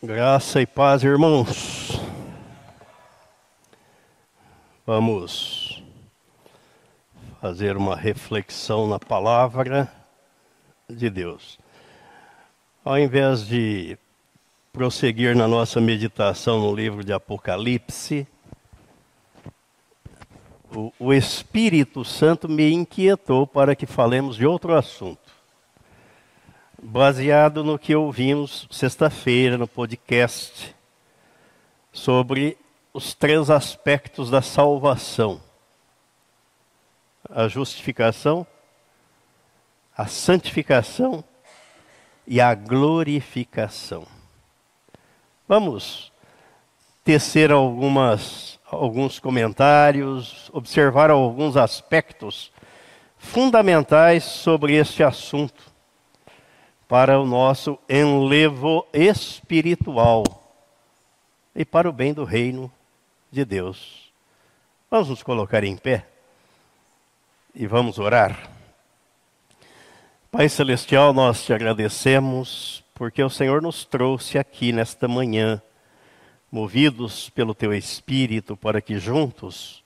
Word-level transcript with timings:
Graça 0.00 0.62
e 0.62 0.66
paz, 0.66 1.02
irmãos. 1.02 2.00
Vamos 4.86 5.82
fazer 7.40 7.76
uma 7.76 7.96
reflexão 7.96 8.86
na 8.86 9.00
palavra 9.00 9.92
de 10.88 11.10
Deus. 11.10 11.58
Ao 12.84 12.96
invés 12.96 13.44
de 13.44 13.98
prosseguir 14.72 15.34
na 15.34 15.48
nossa 15.48 15.80
meditação 15.80 16.60
no 16.60 16.72
livro 16.72 17.02
de 17.02 17.12
Apocalipse, 17.12 18.24
o, 20.72 20.92
o 20.96 21.12
Espírito 21.12 22.04
Santo 22.04 22.48
me 22.48 22.70
inquietou 22.70 23.48
para 23.48 23.74
que 23.74 23.84
falemos 23.84 24.36
de 24.36 24.46
outro 24.46 24.76
assunto 24.76 25.27
baseado 26.82 27.64
no 27.64 27.78
que 27.78 27.94
ouvimos 27.94 28.68
sexta-feira 28.70 29.58
no 29.58 29.66
podcast 29.66 30.74
sobre 31.92 32.56
os 32.92 33.14
três 33.14 33.50
aspectos 33.50 34.30
da 34.30 34.40
salvação: 34.40 35.40
a 37.28 37.48
justificação, 37.48 38.46
a 39.96 40.06
santificação 40.06 41.24
e 42.26 42.40
a 42.40 42.54
glorificação. 42.54 44.06
Vamos 45.48 46.12
tecer 47.02 47.50
algumas, 47.50 48.60
alguns 48.70 49.18
comentários, 49.18 50.48
observar 50.52 51.10
alguns 51.10 51.56
aspectos 51.56 52.52
fundamentais 53.16 54.22
sobre 54.22 54.74
este 54.74 55.02
assunto 55.02 55.67
para 56.88 57.20
o 57.20 57.26
nosso 57.26 57.78
enlevo 57.86 58.86
espiritual 58.94 60.24
e 61.54 61.62
para 61.62 61.86
o 61.86 61.92
bem 61.92 62.14
do 62.14 62.24
reino 62.24 62.72
de 63.30 63.44
Deus. 63.44 64.10
Vamos 64.90 65.10
nos 65.10 65.22
colocar 65.22 65.62
em 65.64 65.76
pé 65.76 66.06
e 67.54 67.66
vamos 67.66 67.98
orar. 67.98 68.48
Pai 70.30 70.48
Celestial, 70.48 71.12
nós 71.12 71.44
te 71.44 71.52
agradecemos 71.52 72.82
porque 72.94 73.22
o 73.22 73.30
Senhor 73.30 73.60
nos 73.60 73.84
trouxe 73.84 74.38
aqui 74.38 74.72
nesta 74.72 75.06
manhã, 75.06 75.60
movidos 76.50 77.28
pelo 77.30 77.54
teu 77.54 77.72
Espírito, 77.74 78.56
para 78.56 78.80
que 78.80 78.98
juntos 78.98 79.84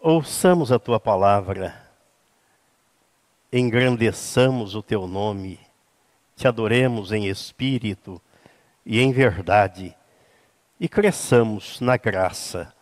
ouçamos 0.00 0.72
a 0.72 0.78
tua 0.78 0.98
palavra, 0.98 1.80
engrandeçamos 3.52 4.74
o 4.74 4.82
teu 4.82 5.06
nome 5.06 5.65
te 6.36 6.46
adoremos 6.46 7.12
em 7.12 7.28
espírito 7.28 8.20
e 8.84 9.00
em 9.00 9.10
verdade, 9.10 9.96
e 10.78 10.86
cresçamos 10.86 11.80
na 11.80 11.96
graça 11.96 12.72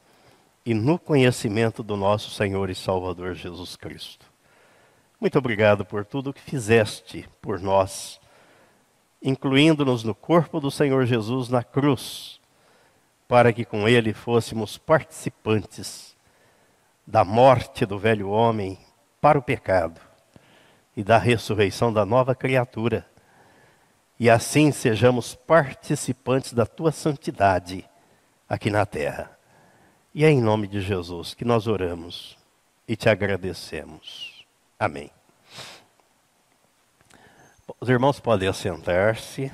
e 0.67 0.75
no 0.75 0.99
conhecimento 0.99 1.81
do 1.81 1.97
nosso 1.97 2.31
Senhor 2.31 2.69
e 2.69 2.75
Salvador 2.75 3.35
Jesus 3.35 3.77
Cristo. 3.77 4.27
Muito 5.21 5.39
obrigado 5.39 5.85
por 5.85 6.05
tudo 6.05 6.33
que 6.33 6.41
fizeste 6.41 7.29
por 7.41 7.61
nós, 7.61 8.21
incluindo-nos 9.23 10.03
no 10.03 10.17
corpo 10.17 10.59
do 10.59 10.71
Senhor 10.71 11.07
Jesus 11.07 11.49
na 11.49 11.63
cruz, 11.63 12.41
para 13.29 13.53
que 13.53 13.65
com 13.65 13.89
ele 13.89 14.13
fôssemos 14.13 14.77
participantes 14.77 16.17
da 17.07 17.25
morte 17.25 17.87
do 17.87 18.01
velho 18.01 18.31
homem 18.31 18.79
para 19.21 19.39
o 19.39 19.43
pecado 19.43 20.01
e 20.97 21.05
da 21.05 21.19
ressurreição 21.19 21.93
da 21.93 22.05
nova 22.05 22.35
criatura 22.35 23.07
e 24.19 24.31
assim 24.31 24.71
sejamos 24.71 25.35
participantes 25.35 26.53
da 26.53 26.65
tua 26.65 26.93
santidade 26.93 27.85
aqui 28.49 28.71
na 28.71 28.87
terra. 28.87 29.37
E 30.15 30.25
é 30.25 30.31
em 30.31 30.41
nome 30.41 30.69
de 30.69 30.81
Jesus 30.81 31.35
que 31.35 31.45
nós 31.45 31.67
oramos 31.67 32.39
e 32.87 32.95
te 32.95 33.09
agradecemos. 33.09 34.45
Amém. 34.79 35.11
Os 37.81 37.89
irmãos 37.89 38.21
podem 38.21 38.49
assentar-se. 38.49 39.51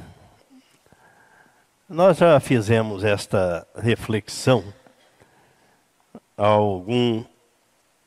Nós 1.88 2.18
já 2.18 2.38
fizemos 2.38 3.02
esta 3.02 3.66
reflexão 3.74 4.62
há 6.36 6.46
algum 6.46 7.24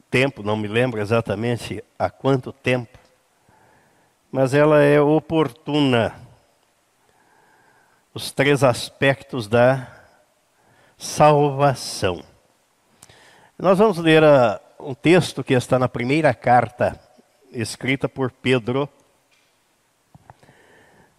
tempo, 0.09 0.43
não 0.43 0.55
me 0.55 0.67
lembro 0.67 1.01
exatamente 1.01 1.83
há 1.97 2.09
quanto 2.09 2.53
tempo, 2.53 2.99
mas 4.31 4.53
ela 4.53 4.81
é 4.81 5.01
oportuna 5.01 6.15
os 8.13 8.31
três 8.31 8.63
aspectos 8.63 9.47
da 9.47 9.87
salvação. 10.97 12.23
Nós 13.57 13.79
vamos 13.79 13.97
ler 13.97 14.23
a, 14.23 14.61
um 14.79 14.93
texto 14.93 15.43
que 15.43 15.53
está 15.53 15.79
na 15.79 15.89
primeira 15.89 16.33
carta 16.33 16.99
escrita 17.51 18.07
por 18.07 18.31
Pedro. 18.31 18.87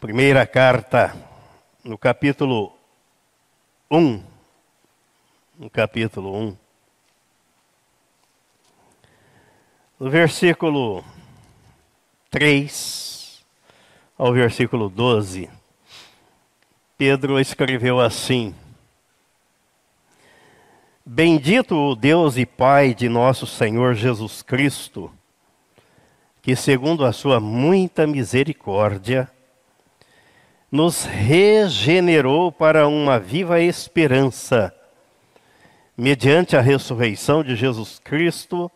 Primeira 0.00 0.46
carta, 0.46 1.16
no 1.82 1.98
capítulo 1.98 2.76
1. 3.90 4.22
No 5.58 5.70
capítulo 5.70 6.36
1. 6.48 6.56
No 9.98 10.10
versículo 10.10 11.04
3 12.30 13.44
ao 14.16 14.32
versículo 14.32 14.88
12. 14.88 15.63
Pedro 16.96 17.40
escreveu 17.40 18.00
assim: 18.00 18.54
Bendito 21.04 21.74
o 21.74 21.96
Deus 21.96 22.36
e 22.36 22.46
Pai 22.46 22.94
de 22.94 23.08
nosso 23.08 23.48
Senhor 23.48 23.94
Jesus 23.94 24.42
Cristo, 24.42 25.10
que, 26.40 26.54
segundo 26.54 27.04
a 27.04 27.12
sua 27.12 27.40
muita 27.40 28.06
misericórdia, 28.06 29.28
nos 30.70 31.04
regenerou 31.04 32.52
para 32.52 32.86
uma 32.86 33.18
viva 33.18 33.60
esperança, 33.60 34.72
mediante 35.96 36.56
a 36.56 36.60
ressurreição 36.60 37.42
de 37.42 37.56
Jesus 37.56 37.98
Cristo 37.98 38.70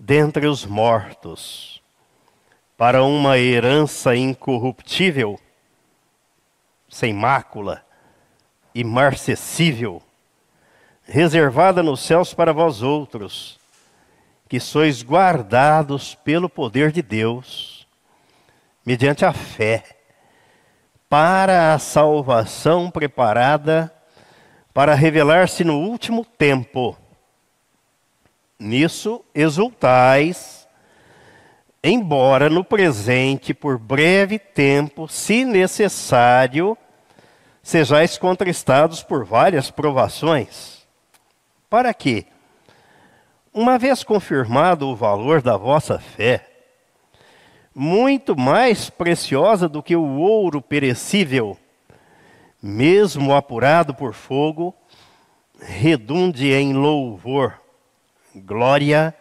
dentre 0.00 0.46
os 0.46 0.64
mortos, 0.64 1.82
para 2.78 3.04
uma 3.04 3.38
herança 3.38 4.16
incorruptível 4.16 5.38
sem 6.88 7.12
mácula, 7.12 7.84
imarcessível, 8.74 10.02
reservada 11.02 11.82
nos 11.82 12.00
céus 12.00 12.34
para 12.34 12.52
vós 12.52 12.82
outros, 12.82 13.58
que 14.48 14.60
sois 14.60 15.02
guardados 15.02 16.14
pelo 16.14 16.48
poder 16.48 16.92
de 16.92 17.02
Deus, 17.02 17.86
mediante 18.84 19.24
a 19.24 19.32
fé, 19.32 19.84
para 21.08 21.74
a 21.74 21.78
salvação 21.78 22.90
preparada 22.90 23.92
para 24.74 24.94
revelar-se 24.94 25.64
no 25.64 25.78
último 25.78 26.24
tempo. 26.24 26.96
Nisso 28.58 29.24
exultais, 29.34 30.67
embora 31.82 32.48
no 32.50 32.64
presente, 32.64 33.54
por 33.54 33.78
breve 33.78 34.38
tempo, 34.38 35.08
se 35.08 35.44
necessário, 35.44 36.76
sejais 37.62 38.18
contristados 38.18 39.02
por 39.02 39.24
várias 39.24 39.70
provações. 39.70 40.86
Para 41.70 41.92
que, 41.94 42.26
uma 43.52 43.78
vez 43.78 44.02
confirmado 44.02 44.88
o 44.88 44.96
valor 44.96 45.42
da 45.42 45.56
vossa 45.56 45.98
fé, 45.98 46.46
muito 47.74 48.36
mais 48.36 48.90
preciosa 48.90 49.68
do 49.68 49.82
que 49.82 49.94
o 49.94 50.18
ouro 50.18 50.60
perecível, 50.60 51.56
mesmo 52.60 53.34
apurado 53.34 53.94
por 53.94 54.14
fogo, 54.14 54.74
redunde 55.60 56.52
em 56.52 56.72
louvor, 56.72 57.60
glória 58.34 59.14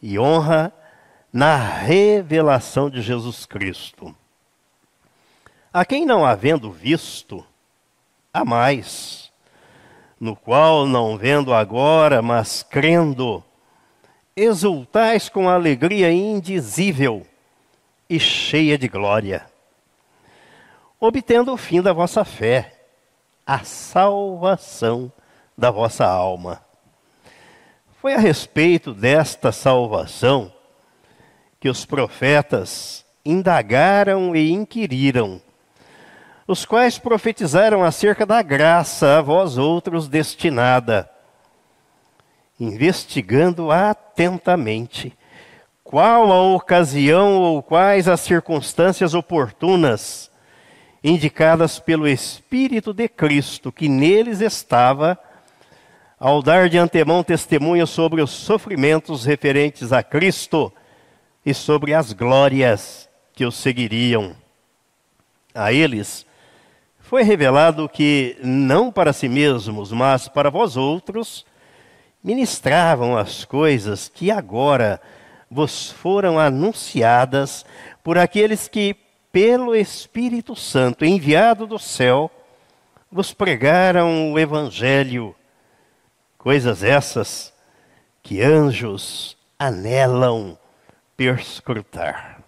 e 0.00 0.18
honra 0.18 0.72
na 1.34 1.56
revelação 1.56 2.88
de 2.88 3.02
Jesus 3.02 3.44
Cristo. 3.44 4.14
A 5.72 5.84
quem 5.84 6.06
não 6.06 6.24
havendo 6.24 6.70
visto, 6.70 7.44
há 8.32 8.44
mais, 8.44 9.32
no 10.20 10.36
qual 10.36 10.86
não 10.86 11.18
vendo 11.18 11.52
agora, 11.52 12.22
mas 12.22 12.62
crendo, 12.62 13.42
exultais 14.36 15.28
com 15.28 15.48
alegria 15.48 16.12
indizível 16.12 17.26
e 18.08 18.20
cheia 18.20 18.78
de 18.78 18.86
glória, 18.86 19.44
obtendo 21.00 21.52
o 21.52 21.56
fim 21.56 21.82
da 21.82 21.92
vossa 21.92 22.24
fé, 22.24 22.86
a 23.44 23.64
salvação 23.64 25.10
da 25.58 25.72
vossa 25.72 26.06
alma. 26.06 26.64
Foi 28.00 28.14
a 28.14 28.18
respeito 28.18 28.94
desta 28.94 29.50
salvação 29.50 30.53
que 31.64 31.68
os 31.70 31.86
profetas 31.86 33.06
indagaram 33.24 34.36
e 34.36 34.52
inquiriram, 34.52 35.40
os 36.46 36.66
quais 36.66 36.98
profetizaram 36.98 37.82
acerca 37.82 38.26
da 38.26 38.42
graça 38.42 39.16
a 39.16 39.22
vós 39.22 39.56
outros 39.56 40.06
destinada, 40.06 41.08
investigando 42.60 43.70
atentamente 43.70 45.16
qual 45.82 46.30
a 46.30 46.42
ocasião 46.42 47.38
ou 47.38 47.62
quais 47.62 48.08
as 48.08 48.20
circunstâncias 48.20 49.14
oportunas 49.14 50.30
indicadas 51.02 51.78
pelo 51.78 52.06
Espírito 52.06 52.92
de 52.92 53.08
Cristo 53.08 53.72
que 53.72 53.88
neles 53.88 54.42
estava, 54.42 55.18
ao 56.20 56.42
dar 56.42 56.68
de 56.68 56.76
antemão 56.76 57.24
testemunho 57.24 57.86
sobre 57.86 58.20
os 58.20 58.32
sofrimentos 58.32 59.24
referentes 59.24 59.94
a 59.94 60.02
Cristo 60.02 60.70
e 61.44 61.52
sobre 61.52 61.92
as 61.92 62.12
glórias 62.12 63.08
que 63.32 63.44
os 63.44 63.56
seguiriam. 63.56 64.34
A 65.54 65.72
eles 65.72 66.26
foi 67.00 67.22
revelado 67.22 67.88
que, 67.88 68.36
não 68.42 68.90
para 68.90 69.12
si 69.12 69.28
mesmos, 69.28 69.92
mas 69.92 70.26
para 70.26 70.50
vós 70.50 70.76
outros, 70.76 71.44
ministravam 72.22 73.16
as 73.16 73.44
coisas 73.44 74.08
que 74.08 74.30
agora 74.30 75.00
vos 75.50 75.90
foram 75.90 76.38
anunciadas 76.38 77.64
por 78.02 78.16
aqueles 78.16 78.66
que, 78.66 78.96
pelo 79.30 79.76
Espírito 79.76 80.56
Santo 80.56 81.04
enviado 81.04 81.66
do 81.66 81.78
céu, 81.78 82.30
vos 83.12 83.32
pregaram 83.32 84.32
o 84.32 84.38
Evangelho, 84.38 85.36
coisas 86.38 86.82
essas 86.82 87.52
que 88.22 88.40
anjos 88.40 89.36
anelam 89.58 90.58
perscrutar. 91.16 92.42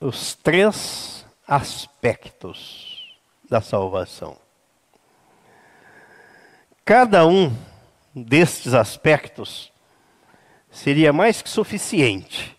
Os 0.00 0.34
três 0.34 1.26
aspectos 1.46 3.16
da 3.48 3.60
salvação. 3.60 4.36
Cada 6.84 7.26
um 7.26 7.54
destes 8.14 8.74
aspectos 8.74 9.72
seria 10.70 11.12
mais 11.12 11.42
que 11.42 11.48
suficiente 11.48 12.56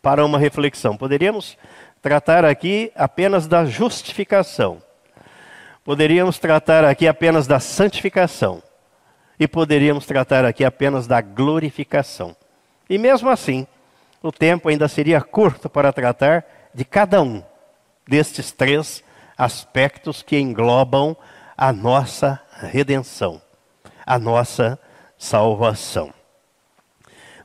para 0.00 0.24
uma 0.24 0.38
reflexão. 0.38 0.96
Poderíamos 0.96 1.58
tratar 2.00 2.44
aqui 2.44 2.92
apenas 2.94 3.46
da 3.46 3.64
justificação. 3.64 4.82
Poderíamos 5.84 6.38
tratar 6.38 6.84
aqui 6.84 7.08
apenas 7.08 7.46
da 7.46 7.58
santificação 7.58 8.62
e 9.42 9.48
poderíamos 9.48 10.06
tratar 10.06 10.44
aqui 10.44 10.64
apenas 10.64 11.08
da 11.08 11.20
glorificação. 11.20 12.36
E 12.88 12.96
mesmo 12.96 13.28
assim, 13.28 13.66
o 14.22 14.30
tempo 14.30 14.68
ainda 14.68 14.86
seria 14.86 15.20
curto 15.20 15.68
para 15.68 15.92
tratar 15.92 16.44
de 16.72 16.84
cada 16.84 17.20
um 17.20 17.42
destes 18.06 18.52
três 18.52 19.02
aspectos 19.36 20.22
que 20.22 20.38
englobam 20.38 21.16
a 21.56 21.72
nossa 21.72 22.40
redenção, 22.60 23.42
a 24.06 24.16
nossa 24.16 24.78
salvação. 25.18 26.14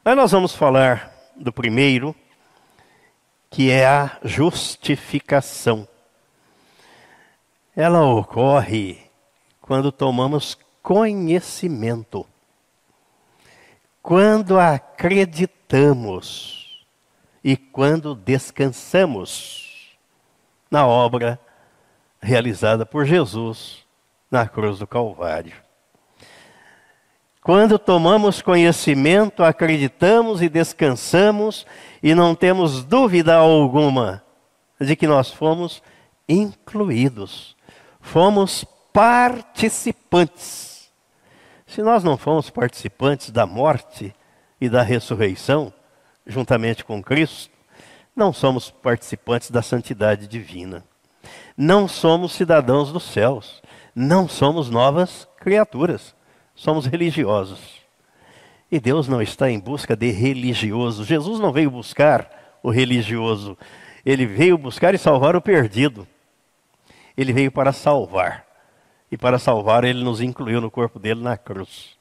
Mas 0.03 0.15
nós 0.15 0.31
vamos 0.31 0.55
falar 0.55 1.11
do 1.35 1.51
primeiro, 1.51 2.15
que 3.49 3.71
é 3.71 3.87
a 3.87 4.19
justificação. 4.23 5.87
Ela 7.75 8.05
ocorre 8.05 8.99
quando 9.59 9.91
tomamos 9.91 10.55
conhecimento. 10.87 12.25
Quando 14.01 14.57
acreditamos 14.57 15.85
e 17.43 17.57
quando 17.57 18.15
descansamos 18.15 19.97
na 20.71 20.87
obra 20.87 21.37
realizada 22.21 22.85
por 22.85 23.03
Jesus 23.03 23.85
na 24.31 24.47
cruz 24.47 24.79
do 24.79 24.87
Calvário. 24.87 25.57
Quando 27.41 27.77
tomamos 27.77 28.41
conhecimento, 28.41 29.43
acreditamos 29.43 30.41
e 30.41 30.47
descansamos 30.47 31.67
e 32.01 32.15
não 32.15 32.33
temos 32.33 32.85
dúvida 32.85 33.35
alguma 33.35 34.23
de 34.79 34.95
que 34.95 35.05
nós 35.05 35.29
fomos 35.31 35.83
incluídos, 36.29 37.57
fomos 37.99 38.63
participantes 38.93 40.76
se 41.67 41.83
nós 41.83 42.01
não 42.01 42.17
fomos 42.17 42.49
participantes 42.49 43.29
da 43.29 43.45
morte 43.45 44.15
e 44.59 44.69
da 44.69 44.81
ressurreição, 44.81 45.71
juntamente 46.25 46.83
com 46.83 47.03
Cristo, 47.03 47.51
não 48.15 48.31
somos 48.31 48.71
participantes 48.71 49.51
da 49.51 49.61
santidade 49.61 50.27
divina. 50.27 50.83
Não 51.57 51.87
somos 51.87 52.31
cidadãos 52.31 52.91
dos 52.91 53.03
céus. 53.03 53.61
Não 53.93 54.29
somos 54.29 54.69
novas 54.69 55.27
criaturas. 55.39 56.15
Somos 56.55 56.85
religiosos. 56.85 57.59
E 58.71 58.79
Deus 58.79 59.07
não 59.07 59.21
está 59.21 59.51
em 59.51 59.59
busca 59.59 59.95
de 59.95 60.09
religioso. 60.09 61.03
Jesus 61.03 61.39
não 61.39 61.51
veio 61.51 61.69
buscar 61.69 62.57
o 62.63 62.71
religioso. 62.71 63.57
Ele 64.05 64.25
veio 64.25 64.57
buscar 64.57 64.95
e 64.95 64.97
salvar 64.97 65.35
o 65.35 65.41
perdido. 65.41 66.07
Ele 67.15 67.33
veio 67.33 67.51
para 67.51 67.73
salvar 67.73 68.46
e 69.11 69.17
para 69.17 69.39
salvar 69.39 69.83
ele 69.83 70.03
nos 70.03 70.21
incluiu 70.21 70.59
no 70.59 70.69
corpo 70.69 70.99
dele 70.99 71.21
na 71.21 71.37
cruz. 71.37 71.97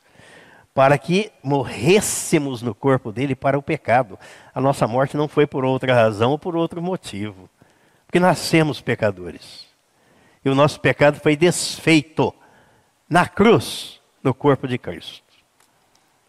Para 0.75 0.99
que 0.99 1.33
morrêssemos 1.43 2.61
no 2.61 2.75
corpo 2.75 3.11
dele 3.11 3.35
para 3.35 3.59
o 3.59 3.63
pecado. 3.63 4.19
A 4.55 4.61
nossa 4.61 4.87
morte 4.87 5.17
não 5.17 5.27
foi 5.27 5.47
por 5.47 5.65
outra 5.65 5.95
razão 5.95 6.33
ou 6.33 6.39
por 6.39 6.55
outro 6.55 6.83
motivo. 6.83 7.49
Porque 8.07 8.21
nascemos 8.21 8.81
pecadores. 8.81 9.67
E 10.45 10.51
o 10.51 10.55
nosso 10.55 10.79
pecado 10.81 11.19
foi 11.19 11.35
desfeito 11.35 12.35
na 13.09 13.27
cruz, 13.27 14.01
no 14.23 14.35
corpo 14.35 14.69
de 14.69 14.77
Cristo. 14.77 15.25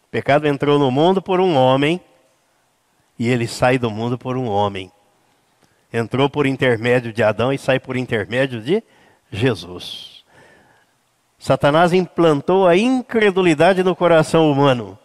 O 0.04 0.10
pecado 0.10 0.48
entrou 0.48 0.78
no 0.78 0.90
mundo 0.90 1.20
por 1.20 1.40
um 1.40 1.54
homem 1.54 2.00
e 3.18 3.28
ele 3.28 3.46
sai 3.46 3.78
do 3.78 3.90
mundo 3.90 4.16
por 4.16 4.36
um 4.36 4.48
homem. 4.48 4.90
Entrou 5.92 6.30
por 6.30 6.46
intermédio 6.46 7.12
de 7.12 7.22
Adão 7.22 7.52
e 7.52 7.58
sai 7.58 7.78
por 7.78 7.96
intermédio 7.96 8.60
de 8.62 8.82
Jesus. 9.30 10.17
Satanás 11.38 11.92
implantou 11.92 12.66
a 12.66 12.76
incredulidade 12.76 13.84
no 13.84 13.94
coração 13.94 14.50
humano. 14.50 14.98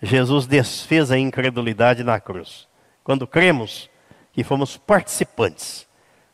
Jesus 0.00 0.46
desfez 0.46 1.10
a 1.10 1.18
incredulidade 1.18 2.04
na 2.04 2.20
cruz. 2.20 2.68
Quando 3.02 3.26
cremos 3.26 3.88
que 4.32 4.44
fomos 4.44 4.76
participantes 4.76 5.88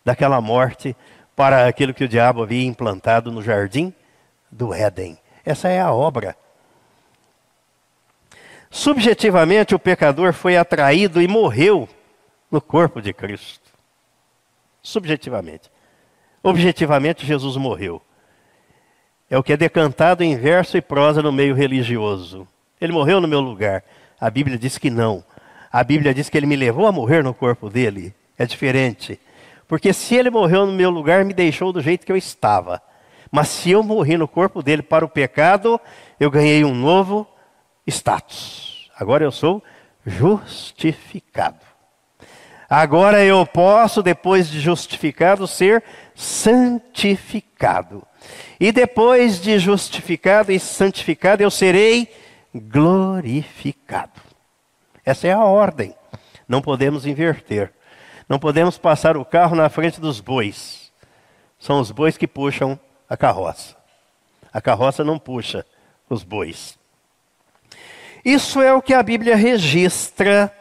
daquela 0.04 0.40
morte 0.40 0.96
para 1.36 1.66
aquilo 1.66 1.94
que 1.94 2.04
o 2.04 2.08
diabo 2.08 2.42
havia 2.42 2.66
implantado 2.66 3.30
no 3.30 3.40
jardim 3.40 3.94
do 4.50 4.74
Éden. 4.74 5.16
Essa 5.44 5.68
é 5.68 5.80
a 5.80 5.92
obra. 5.92 6.36
Subjetivamente, 8.70 9.74
o 9.74 9.78
pecador 9.78 10.32
foi 10.32 10.56
atraído 10.56 11.22
e 11.22 11.28
morreu 11.28 11.88
no 12.50 12.60
corpo 12.60 13.00
de 13.00 13.12
Cristo. 13.12 13.70
Subjetivamente. 14.82 15.70
Objetivamente, 16.42 17.24
Jesus 17.24 17.56
morreu 17.56 18.02
é 19.34 19.38
o 19.38 19.42
que 19.42 19.52
é 19.52 19.56
decantado 19.56 20.22
em 20.22 20.36
verso 20.36 20.76
e 20.76 20.80
prosa 20.80 21.20
no 21.20 21.32
meio 21.32 21.56
religioso. 21.56 22.46
Ele 22.80 22.92
morreu 22.92 23.20
no 23.20 23.26
meu 23.26 23.40
lugar. 23.40 23.82
A 24.20 24.30
Bíblia 24.30 24.56
diz 24.56 24.78
que 24.78 24.88
não. 24.88 25.24
A 25.72 25.82
Bíblia 25.82 26.14
diz 26.14 26.30
que 26.30 26.36
ele 26.36 26.46
me 26.46 26.54
levou 26.54 26.86
a 26.86 26.92
morrer 26.92 27.24
no 27.24 27.34
corpo 27.34 27.68
dele. 27.68 28.14
É 28.38 28.46
diferente. 28.46 29.18
Porque 29.66 29.92
se 29.92 30.14
ele 30.14 30.30
morreu 30.30 30.64
no 30.66 30.72
meu 30.72 30.88
lugar, 30.88 31.24
me 31.24 31.34
deixou 31.34 31.72
do 31.72 31.80
jeito 31.80 32.06
que 32.06 32.12
eu 32.12 32.16
estava. 32.16 32.80
Mas 33.28 33.48
se 33.48 33.72
eu 33.72 33.82
morri 33.82 34.16
no 34.16 34.28
corpo 34.28 34.62
dele 34.62 34.82
para 34.82 35.04
o 35.04 35.08
pecado, 35.08 35.80
eu 36.20 36.30
ganhei 36.30 36.64
um 36.64 36.72
novo 36.72 37.26
status. 37.88 38.88
Agora 38.96 39.24
eu 39.24 39.32
sou 39.32 39.60
justificado. 40.06 41.58
Agora 42.70 43.24
eu 43.24 43.44
posso, 43.44 44.00
depois 44.00 44.48
de 44.48 44.60
justificado, 44.60 45.48
ser 45.48 45.82
santificado. 46.14 48.06
E 48.58 48.70
depois 48.70 49.40
de 49.40 49.58
justificado 49.58 50.52
e 50.52 50.58
santificado, 50.58 51.42
eu 51.42 51.50
serei 51.50 52.08
glorificado. 52.54 54.20
Essa 55.04 55.26
é 55.28 55.32
a 55.32 55.44
ordem. 55.44 55.94
Não 56.48 56.62
podemos 56.62 57.06
inverter. 57.06 57.72
Não 58.28 58.38
podemos 58.38 58.78
passar 58.78 59.16
o 59.16 59.24
carro 59.24 59.56
na 59.56 59.68
frente 59.68 60.00
dos 60.00 60.20
bois. 60.20 60.92
São 61.58 61.80
os 61.80 61.90
bois 61.90 62.16
que 62.16 62.26
puxam 62.26 62.78
a 63.08 63.16
carroça. 63.16 63.76
A 64.52 64.60
carroça 64.60 65.02
não 65.02 65.18
puxa 65.18 65.66
os 66.08 66.22
bois. 66.22 66.78
Isso 68.24 68.62
é 68.62 68.72
o 68.72 68.80
que 68.80 68.94
a 68.94 69.02
Bíblia 69.02 69.36
registra 69.36 70.54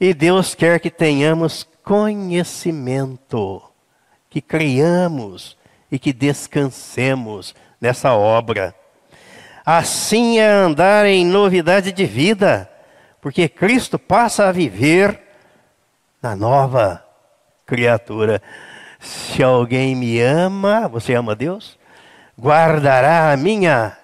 e 0.00 0.14
Deus 0.14 0.54
quer 0.54 0.80
que 0.80 0.90
tenhamos 0.90 1.66
conhecimento, 1.84 3.62
que 4.30 4.40
criamos 4.40 5.56
e 5.92 5.98
que 5.98 6.10
descansemos 6.10 7.54
nessa 7.78 8.14
obra. 8.14 8.74
Assim 9.64 10.38
é 10.38 10.48
andar 10.48 11.04
em 11.04 11.26
novidade 11.26 11.92
de 11.92 12.06
vida, 12.06 12.68
porque 13.20 13.46
Cristo 13.46 13.98
passa 13.98 14.48
a 14.48 14.52
viver 14.52 15.20
na 16.22 16.34
nova 16.34 17.04
criatura. 17.66 18.40
Se 18.98 19.42
alguém 19.42 19.94
me 19.94 20.18
ama, 20.18 20.88
você 20.88 21.12
ama 21.12 21.36
Deus? 21.36 21.78
Guardará 22.40 23.30
a 23.30 23.36
minha 23.36 23.94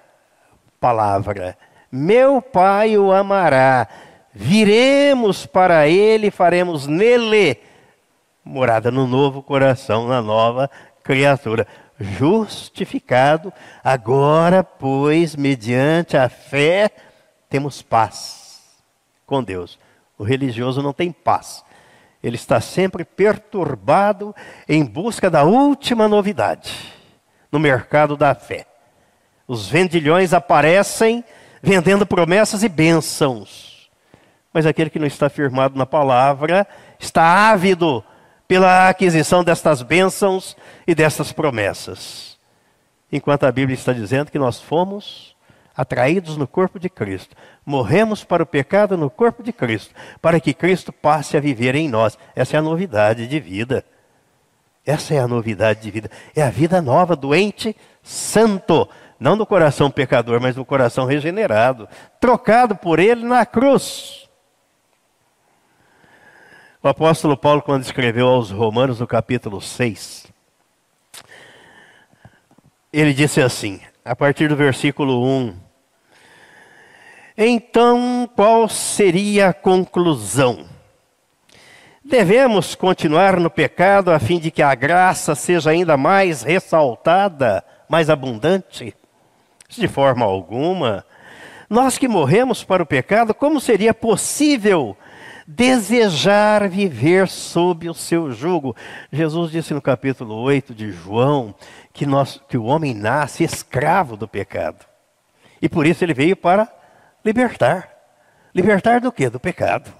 palavra. 0.79 1.57
Meu 1.91 2.39
Pai 2.39 2.99
o 2.99 3.11
amará. 3.11 3.87
Viremos 4.31 5.47
para 5.47 5.87
ele, 5.87 6.29
faremos 6.29 6.85
nele 6.85 7.59
morada 8.49 8.89
no 8.89 9.05
novo 9.05 9.43
coração, 9.43 10.07
na 10.07 10.21
nova 10.21 10.69
criatura. 11.09 11.65
Justificado, 11.99 13.51
agora, 13.83 14.63
pois, 14.63 15.35
mediante 15.35 16.15
a 16.15 16.29
fé, 16.29 16.91
temos 17.49 17.81
paz 17.81 18.61
com 19.25 19.43
Deus. 19.43 19.79
O 20.19 20.23
religioso 20.23 20.83
não 20.83 20.93
tem 20.93 21.11
paz. 21.11 21.65
Ele 22.21 22.35
está 22.35 22.61
sempre 22.61 23.03
perturbado 23.03 24.35
em 24.67 24.85
busca 24.85 25.31
da 25.31 25.43
última 25.43 26.07
novidade 26.07 26.93
no 27.51 27.57
mercado 27.57 28.15
da 28.15 28.35
fé. 28.35 28.67
Os 29.47 29.67
vendilhões 29.67 30.31
aparecem 30.31 31.23
vendendo 31.59 32.05
promessas 32.05 32.61
e 32.61 32.69
bênçãos. 32.69 33.89
Mas 34.53 34.67
aquele 34.67 34.91
que 34.91 34.99
não 34.99 35.07
está 35.07 35.27
firmado 35.27 35.75
na 35.75 35.87
palavra 35.87 36.67
está 36.99 37.49
ávido 37.49 38.03
pela 38.49 38.89
aquisição 38.89 39.43
destas 39.43 39.83
bênçãos 39.83 40.57
e 40.87 40.95
destas 40.95 41.31
promessas. 41.31 42.35
Enquanto 43.11 43.43
a 43.43 43.51
Bíblia 43.51 43.75
está 43.75 43.93
dizendo 43.93 44.31
que 44.31 44.39
nós 44.39 44.59
fomos 44.59 45.35
atraídos 45.77 46.35
no 46.35 46.47
corpo 46.47 46.79
de 46.79 46.89
Cristo, 46.89 47.35
morremos 47.63 48.23
para 48.23 48.41
o 48.41 48.47
pecado 48.47 48.97
no 48.97 49.07
corpo 49.07 49.43
de 49.43 49.53
Cristo, 49.53 49.93
para 50.19 50.39
que 50.39 50.51
Cristo 50.51 50.91
passe 50.91 51.37
a 51.37 51.39
viver 51.39 51.75
em 51.75 51.87
nós. 51.87 52.17
Essa 52.35 52.55
é 52.55 52.59
a 52.59 52.63
novidade 52.63 53.27
de 53.27 53.39
vida. 53.39 53.85
Essa 54.83 55.13
é 55.13 55.19
a 55.19 55.27
novidade 55.27 55.81
de 55.81 55.91
vida. 55.91 56.09
É 56.35 56.41
a 56.41 56.49
vida 56.49 56.81
nova, 56.81 57.15
doente, 57.15 57.75
santo. 58.01 58.89
Não 59.19 59.35
no 59.35 59.45
coração 59.45 59.91
pecador, 59.91 60.41
mas 60.41 60.55
no 60.55 60.65
coração 60.65 61.05
regenerado. 61.05 61.87
Trocado 62.19 62.75
por 62.75 62.97
Ele 62.97 63.23
na 63.23 63.45
cruz. 63.45 64.18
O 66.81 66.87
apóstolo 66.87 67.35
Paulo, 67.35 67.61
quando 67.61 67.83
escreveu 67.83 68.29
aos 68.29 68.51
Romanos 68.51 69.01
no 69.01 69.05
capítulo 69.05 69.59
6, 69.59 70.27
ele 72.93 73.13
disse 73.13 73.41
assim, 73.41 73.81
a 74.05 74.15
partir 74.15 74.47
do 74.47 74.55
versículo 74.55 75.21
1: 75.25 75.55
Então, 77.37 78.29
qual 78.33 78.69
seria 78.69 79.49
a 79.49 79.53
conclusão? 79.53 80.67
Devemos 82.01 82.75
continuar 82.75 83.41
no 83.41 83.49
pecado 83.49 84.09
a 84.09 84.17
fim 84.17 84.39
de 84.39 84.49
que 84.49 84.61
a 84.61 84.73
graça 84.73 85.35
seja 85.35 85.71
ainda 85.71 85.97
mais 85.97 86.43
ressaltada, 86.43 87.61
mais 87.89 88.09
abundante? 88.09 88.95
De 89.67 89.89
forma 89.89 90.23
alguma. 90.23 91.05
Nós 91.69 91.97
que 91.97 92.07
morremos 92.07 92.63
para 92.63 92.81
o 92.81 92.85
pecado, 92.85 93.33
como 93.33 93.59
seria 93.59 93.93
possível 93.93 94.95
desejar 95.51 96.69
viver 96.69 97.27
sob 97.27 97.89
o 97.89 97.93
seu 97.95 98.31
jugo. 98.31 98.75
Jesus 99.11 99.51
disse 99.51 99.73
no 99.73 99.81
capítulo 99.81 100.35
8 100.35 100.75
de 100.75 100.91
João 100.91 101.55
que, 101.91 102.05
nós, 102.05 102.39
que 102.47 102.55
o 102.55 102.65
homem 102.65 102.93
nasce 102.93 103.43
escravo 103.43 104.15
do 104.15 104.27
pecado. 104.27 104.85
E 105.59 105.67
por 105.67 105.87
isso 105.87 106.03
ele 106.03 106.13
veio 106.13 106.37
para 106.37 106.71
libertar. 107.25 107.89
Libertar 108.53 109.01
do 109.01 109.11
quê? 109.11 109.27
Do 109.27 109.39
pecado. 109.39 109.91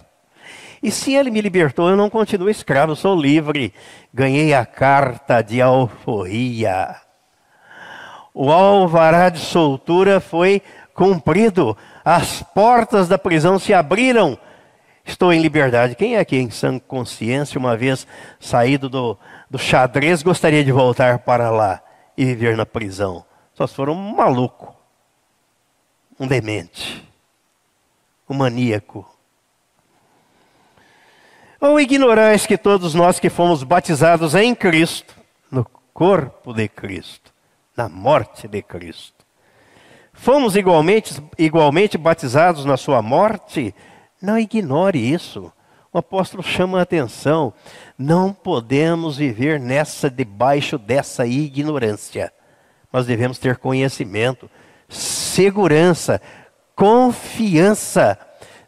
E 0.83 0.91
se 0.91 1.15
ele 1.15 1.31
me 1.31 1.41
libertou, 1.41 1.89
eu 1.89 1.97
não 1.97 2.11
continuo 2.11 2.47
escravo, 2.47 2.95
sou 2.95 3.19
livre. 3.19 3.73
Ganhei 4.13 4.53
a 4.53 4.67
carta 4.67 5.41
de 5.41 5.59
alforria. 5.59 6.95
O 8.35 8.51
alvará 8.51 9.29
de 9.29 9.39
soltura 9.39 10.19
foi 10.19 10.61
cumprido. 10.93 11.75
As 12.05 12.43
portas 12.43 13.07
da 13.07 13.17
prisão 13.17 13.57
se 13.57 13.73
abriram 13.73 14.37
Estou 15.05 15.33
em 15.33 15.41
liberdade. 15.41 15.95
Quem 15.95 16.15
é 16.15 16.19
aqui 16.19 16.37
em 16.37 16.49
sã 16.49 16.77
consciência, 16.77 17.59
uma 17.59 17.75
vez 17.75 18.05
saído 18.39 18.89
do, 18.89 19.17
do 19.49 19.57
xadrez, 19.57 20.21
gostaria 20.21 20.63
de 20.63 20.71
voltar 20.71 21.19
para 21.19 21.49
lá 21.49 21.81
e 22.17 22.25
viver 22.25 22.55
na 22.55 22.65
prisão? 22.65 23.25
Só 23.53 23.67
se 23.67 23.75
for 23.75 23.89
um 23.89 23.95
maluco, 24.15 24.75
um 26.19 26.27
demente, 26.27 27.05
um 28.29 28.35
maníaco. 28.35 29.05
Ou 31.59 31.79
ignorais 31.79 32.45
que 32.45 32.57
todos 32.57 32.93
nós 32.93 33.19
que 33.19 33.29
fomos 33.29 33.63
batizados 33.63 34.33
em 34.33 34.55
Cristo, 34.55 35.13
no 35.51 35.65
corpo 35.93 36.53
de 36.53 36.69
Cristo, 36.69 37.33
na 37.75 37.89
morte 37.89 38.47
de 38.47 38.61
Cristo, 38.61 39.25
fomos 40.13 40.55
igualmente, 40.55 41.21
igualmente 41.37 41.97
batizados 41.97 42.63
na 42.63 42.77
sua 42.77 43.01
morte? 43.01 43.75
Não 44.21 44.37
ignore 44.37 44.99
isso. 44.99 45.51
O 45.91 45.97
apóstolo 45.97 46.43
chama 46.43 46.79
a 46.79 46.83
atenção. 46.83 47.53
Não 47.97 48.31
podemos 48.33 49.17
viver 49.17 49.59
nessa 49.59 50.09
debaixo 50.09 50.77
dessa 50.77 51.25
ignorância. 51.25 52.31
Nós 52.91 53.05
devemos 53.05 53.37
ter 53.37 53.57
conhecimento, 53.57 54.49
segurança, 54.87 56.21
confiança, 56.75 58.19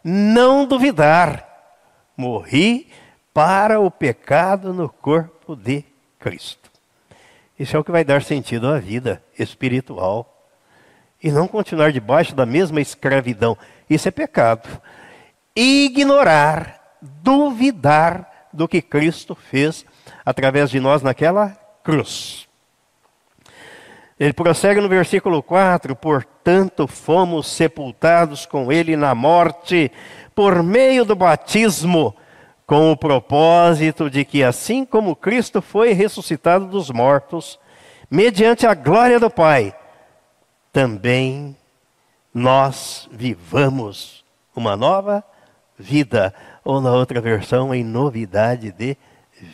não 0.02 0.66
duvidar. 0.66 1.48
Morri 2.16 2.88
para 3.32 3.80
o 3.80 3.90
pecado 3.90 4.72
no 4.72 4.88
corpo 4.88 5.54
de 5.54 5.84
Cristo. 6.18 6.70
Isso 7.58 7.76
é 7.76 7.78
o 7.78 7.84
que 7.84 7.92
vai 7.92 8.04
dar 8.04 8.22
sentido 8.22 8.68
à 8.68 8.78
vida 8.78 9.22
espiritual. 9.38 10.28
E 11.22 11.30
não 11.30 11.46
continuar 11.46 11.92
debaixo 11.92 12.34
da 12.34 12.44
mesma 12.44 12.80
escravidão. 12.80 13.56
Isso 13.88 14.08
é 14.08 14.10
pecado 14.10 14.68
ignorar, 15.54 16.98
duvidar 17.00 18.48
do 18.52 18.68
que 18.68 18.82
Cristo 18.82 19.34
fez 19.34 19.84
através 20.24 20.70
de 20.70 20.78
nós 20.78 21.02
naquela 21.02 21.56
cruz. 21.82 22.48
Ele 24.18 24.32
prossegue 24.32 24.80
no 24.80 24.88
versículo 24.88 25.42
4: 25.42 25.96
Portanto, 25.96 26.86
fomos 26.86 27.46
sepultados 27.48 28.46
com 28.46 28.70
Ele 28.70 28.96
na 28.96 29.14
morte, 29.14 29.90
por 30.34 30.62
meio 30.62 31.04
do 31.04 31.16
batismo, 31.16 32.14
com 32.66 32.92
o 32.92 32.96
propósito 32.96 34.08
de 34.08 34.24
que, 34.24 34.44
assim 34.44 34.84
como 34.84 35.16
Cristo 35.16 35.60
foi 35.60 35.92
ressuscitado 35.92 36.66
dos 36.66 36.90
mortos, 36.90 37.58
mediante 38.10 38.66
a 38.66 38.74
glória 38.74 39.18
do 39.18 39.28
Pai, 39.28 39.74
também 40.72 41.56
nós 42.32 43.08
vivamos 43.10 44.24
uma 44.54 44.76
nova 44.76 45.24
vida, 45.82 46.32
ou 46.64 46.80
na 46.80 46.92
outra 46.92 47.20
versão, 47.20 47.74
em 47.74 47.82
novidade 47.84 48.70
de 48.70 48.96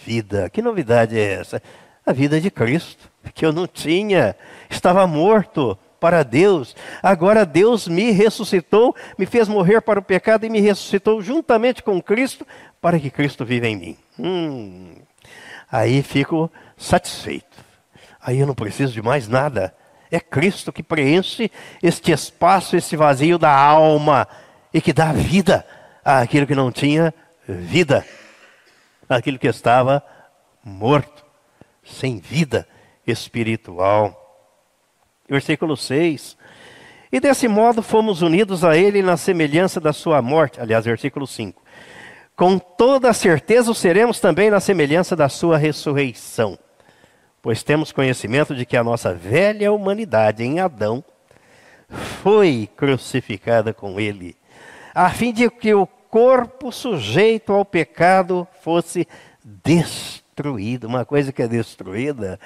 vida. 0.05 0.51
Que 0.51 0.61
novidade 0.61 1.19
é 1.19 1.35
essa? 1.35 1.63
A 2.05 2.13
vida 2.13 2.41
de 2.41 2.51
Cristo, 2.51 3.11
que 3.35 3.45
eu 3.45 3.53
não 3.53 3.67
tinha, 3.67 4.37
estava 4.69 5.07
morto 5.07 5.77
para 5.99 6.23
Deus. 6.23 6.77
Agora 7.03 7.45
Deus 7.45 7.89
me 7.89 8.11
ressuscitou, 8.11 8.95
me 9.19 9.27
fez 9.27 9.49
morrer 9.49 9.81
para 9.81 9.99
o 9.99 10.03
pecado 10.03 10.45
e 10.45 10.51
me 10.51 10.61
ressuscitou 10.61 11.21
juntamente 11.23 11.83
com 11.83 12.01
Cristo, 12.01 12.47
para 12.81 12.99
que 13.01 13.11
Cristo 13.11 13.45
viva 13.45 13.67
em 13.67 13.77
mim. 13.77 13.97
Hum, 14.19 14.95
aí 15.71 16.03
fico 16.03 16.51
satisfeito. 16.77 17.65
Aí 18.21 18.39
eu 18.39 18.47
não 18.47 18.55
preciso 18.55 18.93
de 18.93 19.03
mais 19.03 19.27
nada. 19.27 19.75
É 20.11 20.21
Cristo 20.21 20.73
que 20.73 20.83
preenche 20.83 21.51
este 21.83 22.13
espaço, 22.13 22.77
esse 22.77 22.97
vazio 22.97 23.39
da 23.39 23.55
alma 23.55 24.27
e 24.73 24.81
que 24.81 24.93
dá 24.93 25.13
vida 25.13 25.65
àquilo 26.17 26.47
que 26.47 26.55
não 26.55 26.73
tinha 26.73 27.13
vida, 27.47 28.05
aquilo 29.09 29.39
que 29.39 29.47
estava 29.47 30.03
morto, 30.65 31.25
sem 31.85 32.19
vida 32.19 32.67
espiritual. 33.07 34.15
Versículo 35.29 35.77
6. 35.77 36.37
E 37.13 37.21
desse 37.21 37.47
modo 37.47 37.83
fomos 37.83 38.23
unidos 38.23 38.65
a 38.65 38.77
Ele 38.77 39.03
na 39.03 39.17
semelhança 39.17 39.81
da 39.81 39.93
Sua 39.93 40.23
morte. 40.23 40.61
Aliás, 40.61 40.85
versículo 40.85 41.27
5. 41.27 41.63
Com 42.35 42.59
toda 42.59 43.13
certeza 43.13 43.71
o 43.71 43.75
seremos 43.75 44.21
também 44.21 44.51
na 44.51 44.61
semelhança 44.61 45.15
da 45.15 45.29
Sua 45.29 45.59
ressurreição. 45.59 46.59
Pois 47.43 47.63
temos 47.63 47.93
conhecimento 47.93 48.55
de 48.55 48.65
que 48.65 48.77
a 48.77 48.85
nossa 48.85 49.13
velha 49.13 49.73
humanidade 49.73 50.43
em 50.43 50.61
Adão 50.61 51.05
foi 52.23 52.69
crucificada 52.77 53.73
com 53.73 53.99
Ele, 53.99 54.37
a 54.95 55.09
fim 55.11 55.33
de 55.33 55.49
que 55.51 55.73
o 55.73 55.87
corpo 56.11 56.73
sujeito 56.73 57.53
ao 57.53 57.65
pecado 57.65 58.47
fosse 58.63 59.07
destruído. 59.45 60.87
Uma 60.87 61.05
coisa 61.05 61.33
que 61.33 61.43
é 61.43 61.49
destruída, 61.49 62.39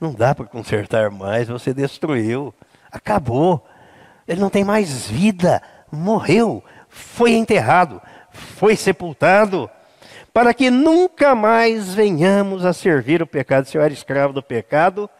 não 0.00 0.12
dá 0.12 0.34
para 0.34 0.46
consertar 0.46 1.10
mais, 1.10 1.48
você 1.48 1.74
destruiu, 1.74 2.54
acabou. 2.90 3.66
Ele 4.26 4.40
não 4.40 4.50
tem 4.50 4.64
mais 4.64 5.08
vida, 5.08 5.62
morreu, 5.90 6.62
foi 6.88 7.32
enterrado, 7.32 8.00
foi 8.30 8.76
sepultado. 8.76 9.68
para 10.32 10.54
que 10.54 10.70
nunca 10.70 11.34
mais 11.34 11.92
venhamos 11.92 12.64
a 12.64 12.72
servir 12.72 13.20
o 13.20 13.26
pecado. 13.26 13.66
Se 13.66 13.76
eu 13.76 13.82
era 13.82 13.92
escravo 13.92 14.32
do 14.32 14.42
pecado, 14.42 15.10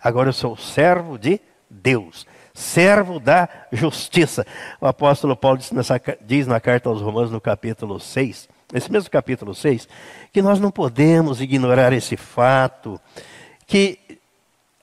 agora 0.00 0.28
eu 0.28 0.32
sou 0.32 0.56
servo 0.56 1.18
de 1.18 1.40
Deus, 1.70 2.26
servo 2.58 3.20
da 3.20 3.48
justiça. 3.72 4.44
O 4.80 4.86
apóstolo 4.86 5.36
Paulo 5.36 5.58
diz, 5.58 5.70
nessa, 5.70 6.00
diz 6.20 6.46
na 6.46 6.58
carta 6.58 6.88
aos 6.88 7.00
Romanos, 7.00 7.30
no 7.30 7.40
capítulo 7.40 8.00
6, 8.00 8.48
nesse 8.72 8.90
mesmo 8.90 9.08
capítulo 9.08 9.54
6, 9.54 9.88
que 10.32 10.42
nós 10.42 10.58
não 10.58 10.70
podemos 10.70 11.40
ignorar 11.40 11.92
esse 11.92 12.16
fato, 12.16 13.00
que 13.64 13.98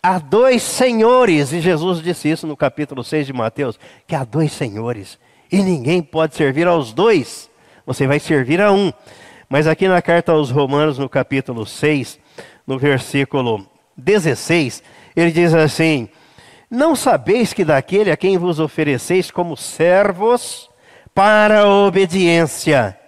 há 0.01 0.17
dois 0.17 0.63
senhores, 0.63 1.51
e 1.51 1.60
Jesus 1.60 2.01
disse 2.01 2.29
isso 2.29 2.48
no 2.48 2.55
capítulo 2.55 3.03
6 3.03 3.27
de 3.27 3.34
Mateus, 3.34 3.77
que 4.08 4.15
há 4.15 4.24
dois 4.24 4.53
senhores, 4.53 5.20
e 5.51 5.62
ninguém 5.62 6.01
pode 6.01 6.36
servir 6.36 6.67
aos 6.67 6.94
dois, 6.94 7.50
você 7.86 8.08
vai 8.08 8.20
servir 8.20 8.62
a 8.62 8.72
um. 8.72 8.91
Mas 9.50 9.67
aqui 9.67 9.88
na 9.88 10.01
carta 10.01 10.32
aos 10.32 10.50
Romanos, 10.50 10.98
no 10.98 11.10
capítulo 11.10 11.65
6, 11.65 12.20
no 12.65 12.79
versículo 12.79 13.67
16, 13.98 14.82
ele 15.15 15.32
diz 15.32 15.53
assim: 15.53 16.10
Não 16.75 16.96
sabeis 16.96 17.53
que 17.53 17.63
daquele 17.63 18.12
a 18.12 18.17
quem 18.17 18.38
vos 18.38 18.60
ofereceis 18.60 19.32
como 19.32 19.55
servos 19.55 20.70
para 21.13 21.62
a 21.62 21.67
obediência, 21.67 23.00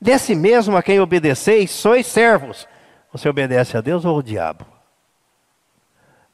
desse 0.00 0.34
mesmo 0.36 0.76
a 0.76 0.82
quem 0.82 1.00
obedeceis, 1.00 1.72
sois 1.72 2.06
servos. 2.06 2.68
Você 3.12 3.28
obedece 3.28 3.76
a 3.76 3.80
Deus 3.80 4.04
ou 4.04 4.14
ao 4.14 4.22
diabo? 4.22 4.64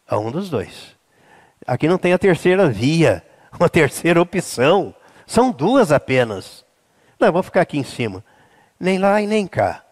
A 0.06 0.18
um 0.18 0.30
dos 0.30 0.50
dois. 0.50 0.94
Aqui 1.66 1.88
não 1.88 1.96
tem 1.96 2.12
a 2.12 2.18
terceira 2.18 2.68
via, 2.68 3.24
uma 3.58 3.70
terceira 3.70 4.20
opção. 4.20 4.94
São 5.26 5.50
duas 5.50 5.90
apenas. 5.90 6.66
Não, 7.18 7.32
vou 7.32 7.42
ficar 7.42 7.62
aqui 7.62 7.78
em 7.78 7.84
cima 7.84 8.22
nem 8.78 8.98
lá 8.98 9.20
e 9.20 9.26
nem 9.26 9.46
cá. 9.46 9.82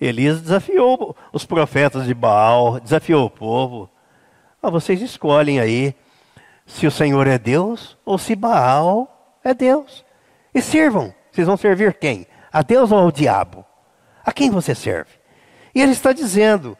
Elias 0.00 0.42
desafiou 0.42 1.16
os 1.32 1.46
profetas 1.46 2.04
de 2.04 2.14
Baal, 2.14 2.78
desafiou 2.78 3.26
o 3.26 3.30
povo. 3.30 3.90
Ah, 4.64 4.70
vocês 4.70 5.02
escolhem 5.02 5.60
aí 5.60 5.94
se 6.64 6.86
o 6.86 6.90
Senhor 6.90 7.26
é 7.26 7.36
Deus 7.36 7.98
ou 8.02 8.16
se 8.16 8.34
Baal 8.34 9.38
é 9.44 9.52
Deus. 9.52 10.02
E 10.54 10.62
sirvam. 10.62 11.14
Vocês 11.30 11.46
vão 11.46 11.58
servir 11.58 11.92
quem? 11.92 12.26
A 12.50 12.62
Deus 12.62 12.90
ou 12.90 12.98
ao 12.98 13.12
diabo? 13.12 13.62
A 14.24 14.32
quem 14.32 14.50
você 14.50 14.74
serve? 14.74 15.10
E 15.74 15.82
ele 15.82 15.92
está 15.92 16.14
dizendo: 16.14 16.78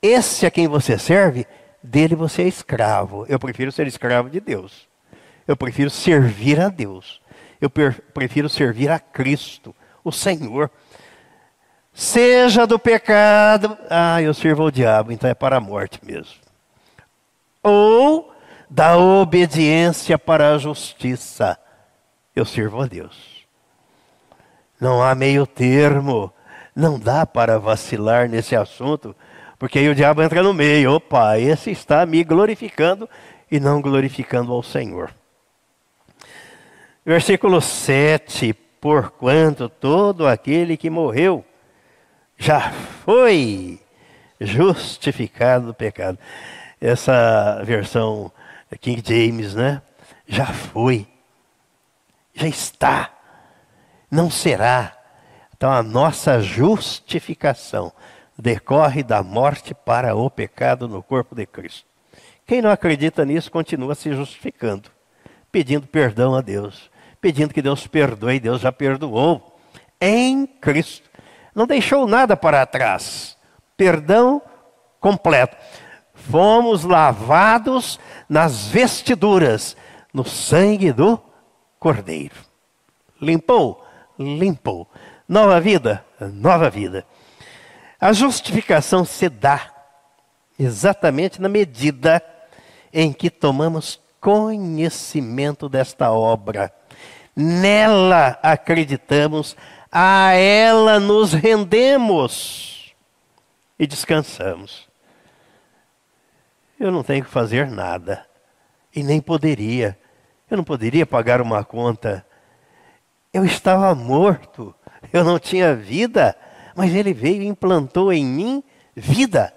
esse 0.00 0.46
a 0.46 0.50
quem 0.50 0.68
você 0.68 0.96
serve, 0.96 1.44
dele 1.82 2.14
você 2.14 2.42
é 2.42 2.46
escravo. 2.46 3.26
Eu 3.28 3.40
prefiro 3.40 3.72
ser 3.72 3.88
escravo 3.88 4.30
de 4.30 4.38
Deus. 4.38 4.86
Eu 5.44 5.56
prefiro 5.56 5.90
servir 5.90 6.60
a 6.60 6.68
Deus. 6.68 7.20
Eu 7.60 7.68
prefiro 7.68 8.48
servir 8.48 8.92
a 8.92 9.00
Cristo 9.00 9.74
o 10.04 10.12
Senhor. 10.12 10.70
Seja 11.92 12.64
do 12.64 12.78
pecado, 12.78 13.76
ah, 13.90 14.22
eu 14.22 14.32
sirvo 14.32 14.62
ao 14.62 14.70
diabo, 14.70 15.10
então 15.10 15.28
é 15.28 15.34
para 15.34 15.56
a 15.56 15.60
morte 15.60 15.98
mesmo. 16.04 16.51
Ou 17.62 18.32
da 18.68 18.96
obediência 18.96 20.18
para 20.18 20.54
a 20.54 20.58
justiça, 20.58 21.58
eu 22.34 22.44
sirvo 22.44 22.80
a 22.80 22.86
Deus. 22.86 23.46
Não 24.80 25.02
há 25.02 25.14
meio 25.14 25.46
termo, 25.46 26.32
não 26.74 26.98
dá 26.98 27.24
para 27.24 27.58
vacilar 27.58 28.28
nesse 28.28 28.56
assunto, 28.56 29.14
porque 29.58 29.78
aí 29.78 29.88
o 29.88 29.94
diabo 29.94 30.22
entra 30.22 30.42
no 30.42 30.52
meio. 30.52 30.94
Opa, 30.94 31.38
esse 31.38 31.70
está 31.70 32.04
me 32.04 32.24
glorificando 32.24 33.08
e 33.50 33.60
não 33.60 33.80
glorificando 33.80 34.52
ao 34.52 34.62
Senhor. 34.62 35.14
Versículo 37.04 37.60
7: 37.60 38.54
porquanto 38.80 39.68
todo 39.68 40.26
aquele 40.26 40.76
que 40.76 40.90
morreu 40.90 41.44
já 42.36 42.72
foi 43.04 43.80
justificado 44.40 45.66
do 45.66 45.74
pecado. 45.74 46.18
Essa 46.82 47.62
versão 47.64 48.32
King 48.80 49.02
James, 49.06 49.54
né? 49.54 49.80
Já 50.26 50.46
foi, 50.46 51.06
já 52.34 52.46
está, 52.48 53.10
não 54.10 54.30
será. 54.30 54.96
Então 55.56 55.70
a 55.70 55.82
nossa 55.82 56.40
justificação 56.40 57.92
decorre 58.36 59.02
da 59.02 59.22
morte 59.22 59.74
para 59.74 60.14
o 60.16 60.28
pecado 60.28 60.88
no 60.88 61.02
corpo 61.02 61.34
de 61.34 61.46
Cristo. 61.46 61.86
Quem 62.46 62.60
não 62.60 62.70
acredita 62.70 63.24
nisso 63.24 63.50
continua 63.50 63.94
se 63.94 64.12
justificando, 64.12 64.90
pedindo 65.50 65.86
perdão 65.86 66.34
a 66.34 66.40
Deus 66.40 66.90
pedindo 67.22 67.54
que 67.54 67.62
Deus 67.62 67.86
perdoe, 67.86 68.40
Deus 68.40 68.60
já 68.60 68.72
perdoou 68.72 69.56
em 70.00 70.44
Cristo. 70.44 71.08
Não 71.54 71.68
deixou 71.68 72.08
nada 72.08 72.36
para 72.36 72.66
trás. 72.66 73.38
Perdão 73.76 74.42
completo. 74.98 75.56
Fomos 76.30 76.84
lavados 76.84 77.98
nas 78.28 78.66
vestiduras, 78.66 79.76
no 80.12 80.24
sangue 80.24 80.92
do 80.92 81.20
Cordeiro. 81.78 82.34
Limpou? 83.20 83.84
Limpou. 84.18 84.88
Nova 85.28 85.60
vida? 85.60 86.04
Nova 86.20 86.70
vida. 86.70 87.06
A 88.00 88.12
justificação 88.12 89.04
se 89.04 89.28
dá 89.28 89.72
exatamente 90.58 91.40
na 91.40 91.48
medida 91.48 92.22
em 92.92 93.12
que 93.12 93.30
tomamos 93.30 94.00
conhecimento 94.20 95.68
desta 95.68 96.12
obra 96.12 96.72
Nela 97.34 98.38
acreditamos, 98.42 99.56
a 99.90 100.32
ela 100.34 101.00
nos 101.00 101.32
rendemos 101.32 102.94
e 103.78 103.86
descansamos. 103.86 104.86
Eu 106.82 106.90
não 106.90 107.04
tenho 107.04 107.24
que 107.24 107.30
fazer 107.30 107.70
nada 107.70 108.26
e 108.94 109.04
nem 109.04 109.20
poderia. 109.20 109.96
Eu 110.50 110.56
não 110.56 110.64
poderia 110.64 111.06
pagar 111.06 111.40
uma 111.40 111.64
conta. 111.64 112.26
Eu 113.32 113.44
estava 113.44 113.94
morto, 113.94 114.74
eu 115.12 115.22
não 115.22 115.38
tinha 115.38 115.76
vida, 115.76 116.36
mas 116.74 116.92
ele 116.92 117.14
veio 117.14 117.40
e 117.40 117.46
implantou 117.46 118.12
em 118.12 118.24
mim 118.24 118.64
vida. 118.96 119.54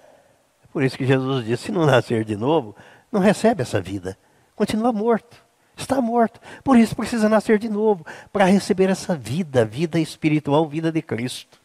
Por 0.72 0.84
isso 0.84 0.96
que 0.96 1.04
Jesus 1.04 1.44
disse: 1.44 1.64
se 1.64 1.72
não 1.72 1.84
nascer 1.84 2.24
de 2.24 2.36
novo, 2.36 2.76
não 3.10 3.20
recebe 3.20 3.60
essa 3.60 3.80
vida, 3.80 4.16
continua 4.54 4.92
morto 4.92 5.44
está 5.76 6.00
morto. 6.00 6.40
Por 6.64 6.78
isso 6.78 6.96
precisa 6.96 7.28
nascer 7.28 7.58
de 7.58 7.68
novo, 7.68 8.04
para 8.32 8.46
receber 8.46 8.88
essa 8.88 9.14
vida, 9.14 9.62
vida 9.62 10.00
espiritual, 10.00 10.66
vida 10.66 10.90
de 10.90 11.02
Cristo. 11.02 11.60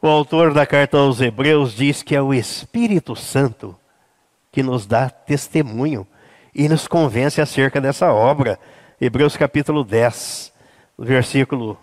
O 0.00 0.06
autor 0.06 0.54
da 0.54 0.64
carta 0.64 0.96
aos 0.96 1.20
Hebreus 1.20 1.74
diz 1.74 2.04
que 2.04 2.14
é 2.14 2.22
o 2.22 2.32
Espírito 2.32 3.16
Santo 3.16 3.76
que 4.52 4.62
nos 4.62 4.86
dá 4.86 5.10
testemunho 5.10 6.06
e 6.54 6.68
nos 6.68 6.86
convence 6.86 7.40
acerca 7.40 7.80
dessa 7.80 8.12
obra. 8.12 8.60
Hebreus 9.00 9.36
capítulo 9.36 9.82
10, 9.82 10.52
versículo 10.96 11.76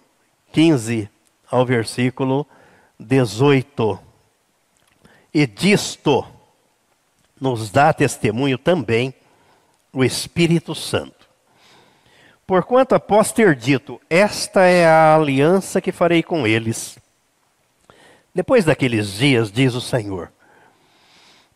15 0.54 1.10
ao 1.51 1.65
versículo 1.65 2.47
18. 2.97 3.99
E 5.34 5.45
disto 5.45 6.25
nos 7.39 7.69
dá 7.69 7.91
testemunho 7.91 8.58
também 8.58 9.13
o 9.91 10.06
Espírito 10.06 10.73
Santo. 10.73 11.28
Porquanto, 12.47 12.95
após 12.95 13.34
ter 13.34 13.58
dito, 13.58 13.99
esta 14.10 14.62
é 14.62 14.88
a 14.88 15.15
aliança 15.15 15.82
que 15.82 15.91
farei 15.91 16.23
com 16.23 16.47
eles. 16.47 16.97
Depois 18.36 18.65
daqueles 18.65 19.13
dias, 19.13 19.50
diz 19.50 19.76
o 19.76 19.82
Senhor, 19.82 20.30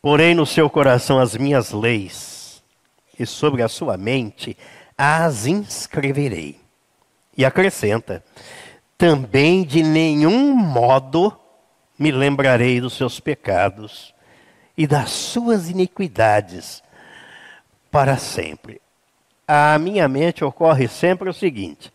porém 0.02 0.34
no 0.34 0.46
seu 0.46 0.70
coração 0.70 1.20
as 1.20 1.36
minhas 1.36 1.74
leis, 1.74 2.64
e 3.20 3.26
sobre 3.26 3.62
a 3.62 3.68
sua 3.68 3.98
mente 3.98 4.56
as 4.98 5.46
inscreverei. 5.46 6.58
E 7.36 7.44
acrescenta: 7.44 8.24
também 8.98 9.66
de 9.66 9.84
nenhum 9.84 10.56
modo 10.56 11.38
me 11.98 12.12
lembrarei 12.12 12.80
dos 12.80 12.94
seus 12.94 13.20
pecados 13.20 14.16
e 14.78 14.88
das 14.88 15.10
suas 15.10 15.70
iniquidades 15.70 16.82
para 17.92 18.16
sempre. 18.18 18.82
À 19.46 19.78
minha 19.78 20.08
mente 20.08 20.46
ocorre 20.46 20.88
sempre 20.88 21.30
o 21.30 21.34
seguinte: 21.34 21.92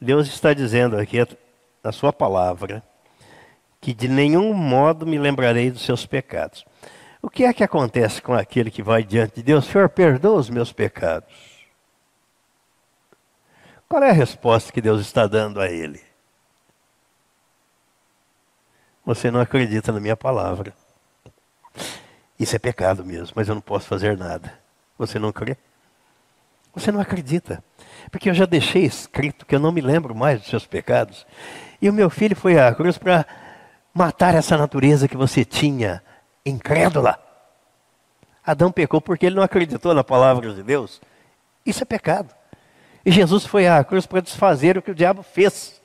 Deus 0.00 0.26
está 0.26 0.54
dizendo 0.54 0.96
aqui 0.96 1.18
na 1.84 1.92
Sua 1.92 2.14
palavra 2.14 2.82
que 3.80 3.94
de 3.94 4.08
nenhum 4.08 4.52
modo 4.52 5.06
me 5.06 5.18
lembrarei 5.18 5.70
dos 5.70 5.82
seus 5.82 6.04
pecados. 6.06 6.64
O 7.20 7.28
que 7.28 7.44
é 7.44 7.52
que 7.52 7.64
acontece 7.64 8.22
com 8.22 8.32
aquele 8.34 8.70
que 8.70 8.82
vai 8.82 9.02
diante 9.02 9.36
de 9.36 9.42
Deus? 9.42 9.66
Senhor, 9.66 9.88
perdoa 9.88 10.38
os 10.38 10.50
meus 10.50 10.72
pecados. 10.72 11.32
Qual 13.88 14.02
é 14.02 14.10
a 14.10 14.14
resposta 14.14 14.72
que 14.72 14.80
Deus 14.80 15.00
está 15.00 15.26
dando 15.26 15.60
a 15.60 15.70
ele? 15.70 16.00
Você 19.04 19.30
não 19.30 19.40
acredita 19.40 19.90
na 19.90 19.98
minha 19.98 20.16
palavra. 20.16 20.74
Isso 22.38 22.54
é 22.54 22.58
pecado 22.58 23.04
mesmo, 23.04 23.32
mas 23.34 23.48
eu 23.48 23.54
não 23.54 23.62
posso 23.62 23.88
fazer 23.88 24.16
nada. 24.16 24.58
Você 24.98 25.18
não 25.18 25.32
crê? 25.32 25.56
Você 26.74 26.92
não 26.92 27.00
acredita. 27.00 27.64
Porque 28.10 28.28
eu 28.28 28.34
já 28.34 28.44
deixei 28.44 28.84
escrito 28.84 29.46
que 29.46 29.54
eu 29.54 29.58
não 29.58 29.72
me 29.72 29.80
lembro 29.80 30.14
mais 30.14 30.40
dos 30.40 30.50
seus 30.50 30.66
pecados. 30.66 31.26
E 31.80 31.88
o 31.88 31.92
meu 31.92 32.10
filho 32.10 32.36
foi 32.36 32.58
à 32.60 32.72
cruz 32.74 32.98
para 32.98 33.26
matar 33.98 34.36
essa 34.36 34.56
natureza 34.56 35.08
que 35.08 35.16
você 35.16 35.44
tinha, 35.44 36.00
incrédula. 36.46 37.18
Adão 38.46 38.70
pecou 38.70 39.00
porque 39.00 39.26
ele 39.26 39.34
não 39.34 39.42
acreditou 39.42 39.92
na 39.92 40.04
palavra 40.04 40.54
de 40.54 40.62
Deus. 40.62 41.00
Isso 41.66 41.82
é 41.82 41.84
pecado. 41.84 42.32
E 43.04 43.10
Jesus 43.10 43.44
foi 43.44 43.66
à 43.66 43.82
cruz 43.82 44.06
para 44.06 44.20
desfazer 44.20 44.78
o 44.78 44.82
que 44.82 44.92
o 44.92 44.94
diabo 44.94 45.24
fez. 45.24 45.82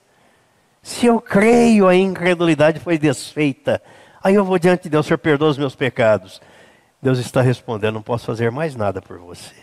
Se 0.84 1.08
eu 1.08 1.20
creio, 1.20 1.88
a 1.88 1.96
incredulidade 1.96 2.80
foi 2.80 3.00
desfeita. 3.00 3.82
Aí 4.24 4.36
eu 4.36 4.46
vou 4.46 4.60
diante 4.60 4.84
de 4.84 4.90
Deus, 4.90 5.08
Senhor, 5.08 5.18
perdoa 5.18 5.50
os 5.50 5.58
meus 5.58 5.76
pecados. 5.76 6.40
Deus 7.02 7.18
está 7.18 7.42
respondendo, 7.42 7.96
não 7.96 8.04
posso 8.04 8.26
fazer 8.26 8.52
mais 8.52 8.76
nada 8.76 9.02
por 9.02 9.18
você. 9.18 9.56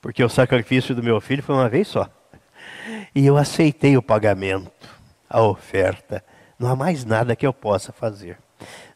Porque 0.00 0.24
o 0.24 0.28
sacrifício 0.28 0.94
do 0.94 1.02
meu 1.02 1.20
filho 1.20 1.42
foi 1.42 1.54
uma 1.54 1.68
vez 1.68 1.88
só. 1.88 2.08
E 3.14 3.26
eu 3.26 3.36
aceitei 3.36 3.96
o 3.96 4.02
pagamento, 4.02 4.88
a 5.28 5.42
oferta. 5.42 6.24
Não 6.58 6.70
há 6.70 6.76
mais 6.76 7.04
nada 7.04 7.36
que 7.36 7.46
eu 7.46 7.52
possa 7.52 7.92
fazer. 7.92 8.38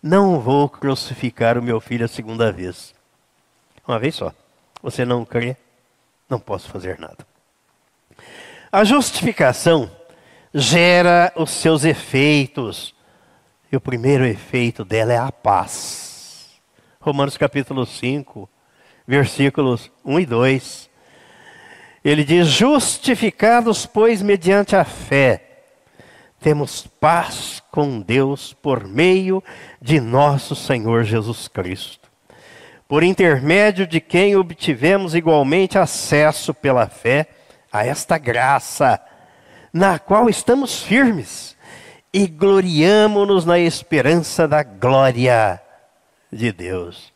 Não 0.02 0.40
vou 0.40 0.68
crucificar 0.68 1.56
o 1.56 1.62
meu 1.62 1.80
filho 1.80 2.04
a 2.04 2.08
segunda 2.08 2.50
vez. 2.50 2.92
Uma 3.86 3.98
vez 3.98 4.16
só. 4.16 4.32
Você 4.82 5.04
não 5.04 5.24
crê? 5.24 5.56
Não 6.28 6.40
posso 6.40 6.68
fazer 6.68 6.98
nada. 6.98 7.24
A 8.70 8.82
justificação 8.82 9.88
gera 10.52 11.32
os 11.36 11.50
seus 11.50 11.84
efeitos. 11.84 12.94
E 13.70 13.76
o 13.76 13.80
primeiro 13.80 14.26
efeito 14.26 14.84
dela 14.84 15.12
é 15.12 15.18
a 15.18 15.30
paz. 15.30 16.60
Romanos 17.00 17.36
capítulo 17.36 17.86
5, 17.86 18.48
versículos 19.06 19.90
1 20.04 20.20
e 20.20 20.26
2. 20.26 20.90
Ele 22.04 22.24
diz: 22.24 22.48
Justificados, 22.48 23.86
pois, 23.86 24.20
mediante 24.20 24.74
a 24.74 24.84
fé 24.84 25.51
temos 26.42 26.86
paz 27.00 27.62
com 27.70 28.00
Deus 28.00 28.52
por 28.52 28.86
meio 28.86 29.42
de 29.80 30.00
nosso 30.00 30.56
Senhor 30.56 31.04
Jesus 31.04 31.46
Cristo, 31.46 32.10
por 32.88 33.04
intermédio 33.04 33.86
de 33.86 34.00
quem 34.00 34.34
obtivemos 34.34 35.14
igualmente 35.14 35.78
acesso 35.78 36.52
pela 36.52 36.88
fé 36.88 37.28
a 37.72 37.86
esta 37.86 38.18
graça, 38.18 39.00
na 39.72 39.98
qual 40.00 40.28
estamos 40.28 40.82
firmes 40.82 41.56
e 42.12 42.26
gloriamo-nos 42.26 43.46
na 43.46 43.58
esperança 43.58 44.46
da 44.46 44.64
glória 44.64 45.62
de 46.30 46.52
Deus. 46.52 47.12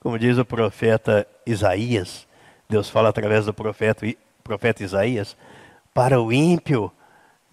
Como 0.00 0.18
diz 0.18 0.38
o 0.38 0.44
profeta 0.44 1.26
Isaías, 1.46 2.26
Deus 2.68 2.88
fala 2.88 3.10
através 3.10 3.44
do 3.44 3.52
profeta, 3.52 4.06
profeta 4.42 4.82
Isaías, 4.82 5.36
para 5.92 6.20
o 6.20 6.32
ímpio 6.32 6.90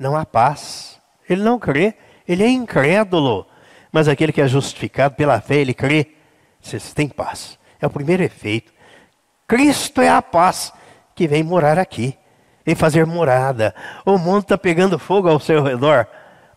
não 0.04 0.16
há 0.16 0.26
paz. 0.26 1.00
Ele 1.28 1.42
não 1.42 1.58
crê, 1.58 1.96
ele 2.28 2.44
é 2.44 2.50
incrédulo. 2.50 3.48
Mas 3.92 4.08
aquele 4.08 4.32
que 4.32 4.42
é 4.42 4.48
justificado 4.48 5.16
pela 5.16 5.40
fé, 5.40 5.56
ele 5.56 5.74
crê. 5.74 6.12
Você 6.62 6.80
tem 6.94 7.08
paz. 7.08 7.58
É 7.82 7.88
o 7.88 7.90
primeiro 7.90 8.24
efeito. 8.24 8.72
Cristo 9.48 10.02
é 10.02 10.10
a 10.10 10.22
paz 10.22 10.74
que 11.14 11.28
vem 11.28 11.44
morar 11.44 11.78
aqui, 11.78 12.18
vem 12.66 12.76
fazer 12.76 13.06
morada. 13.06 13.76
O 14.06 14.18
mundo 14.18 14.44
está 14.44 14.58
pegando 14.58 14.98
fogo 14.98 15.30
ao 15.30 15.40
seu 15.40 15.62
redor, 15.62 16.08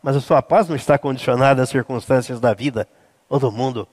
mas 0.03 0.17
a 0.17 0.21
sua 0.21 0.41
paz 0.41 0.69
não 0.69 0.77
está 0.77 0.97
condicionada 0.97 1.63
às 1.63 1.69
circunstâncias 1.69 2.41
da 2.41 2.55
vida 2.55 2.89
ou 3.29 3.39
do 3.39 3.51
mundo. 3.51 3.89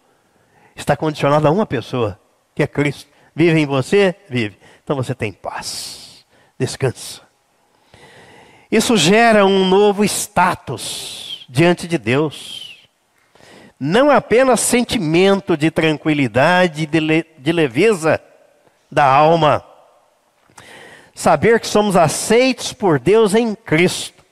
Está 0.76 0.96
condicionada 0.96 1.48
a 1.48 1.52
uma 1.52 1.66
pessoa, 1.66 2.20
que 2.56 2.64
é 2.64 2.68
Cristo. 2.68 3.12
Vive 3.36 3.60
em 3.60 3.66
você? 3.66 4.16
Vive. 4.30 4.58
Então 4.84 4.96
você 4.96 5.14
tem 5.14 5.34
paz. 5.34 6.26
Descansa. 6.58 7.33
Isso 8.74 8.98
gera 8.98 9.46
um 9.46 9.66
novo 9.66 10.04
status 10.04 11.46
diante 11.48 11.88
de 11.88 11.96
Deus. 11.96 12.80
Não 13.80 14.10
apenas 14.10 14.62
sentimento 14.62 15.56
de 15.56 15.70
tranquilidade, 15.70 16.88
de, 16.88 17.24
de 17.38 17.52
leveza 17.52 18.20
da 18.92 19.06
alma. 19.06 19.64
Saber 21.14 21.60
que 21.60 21.68
somos 21.68 21.96
aceitos 21.96 22.74
por 22.74 23.00
Deus 23.00 23.36
em 23.36 23.54
Cristo, 23.54 24.24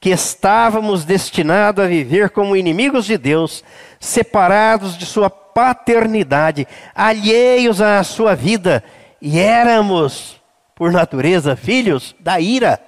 que 0.00 0.10
estávamos 0.10 1.04
destinados 1.04 1.84
a 1.84 1.86
viver 1.86 2.30
como 2.30 2.56
inimigos 2.56 3.06
de 3.06 3.16
Deus, 3.16 3.62
separados 4.00 4.98
de 4.98 5.06
Sua 5.06 5.30
paternidade, 5.30 6.66
alheios 6.92 7.80
à 7.80 8.02
Sua 8.02 8.34
vida, 8.34 8.82
e 9.22 9.38
éramos, 9.38 10.42
por 10.74 10.90
natureza, 10.90 11.54
filhos 11.54 12.16
da 12.18 12.40
ira 12.40 12.80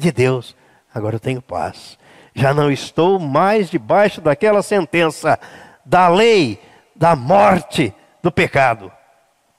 de 0.00 0.10
Deus. 0.10 0.56
Agora 0.92 1.16
eu 1.16 1.20
tenho 1.20 1.40
paz. 1.40 1.98
Já 2.34 2.52
não 2.54 2.70
estou 2.70 3.18
mais 3.18 3.70
debaixo 3.70 4.20
daquela 4.20 4.62
sentença 4.62 5.38
da 5.84 6.08
lei, 6.08 6.60
da 6.94 7.14
morte, 7.14 7.94
do 8.22 8.30
pecado, 8.30 8.90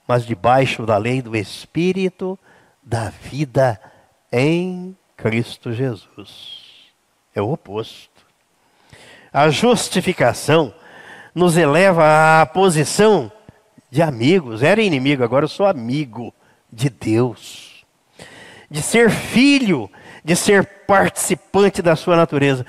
mas 0.08 0.25
debaixo 0.25 0.86
da 0.86 0.97
lei 0.97 1.21
do 1.21 1.36
Espírito 1.36 2.38
da 2.82 3.10
vida 3.10 3.80
em 4.32 4.95
Cristo 5.15 5.71
Jesus. 5.71 6.62
É 7.34 7.41
o 7.41 7.51
oposto. 7.51 8.10
A 9.32 9.49
justificação 9.49 10.73
nos 11.34 11.56
eleva 11.56 12.41
à 12.41 12.45
posição 12.45 13.32
de 13.89 14.01
amigos. 14.01 14.63
Era 14.63 14.82
inimigo, 14.82 15.23
agora 15.23 15.45
eu 15.45 15.49
sou 15.49 15.65
amigo 15.65 16.34
de 16.71 16.89
Deus. 16.89 17.86
De 18.69 18.82
ser 18.82 19.10
filho 19.10 19.89
de 20.23 20.36
ser 20.36 20.65
participante 20.86 21.81
da 21.81 21.95
sua 21.95 22.15
natureza. 22.15 22.65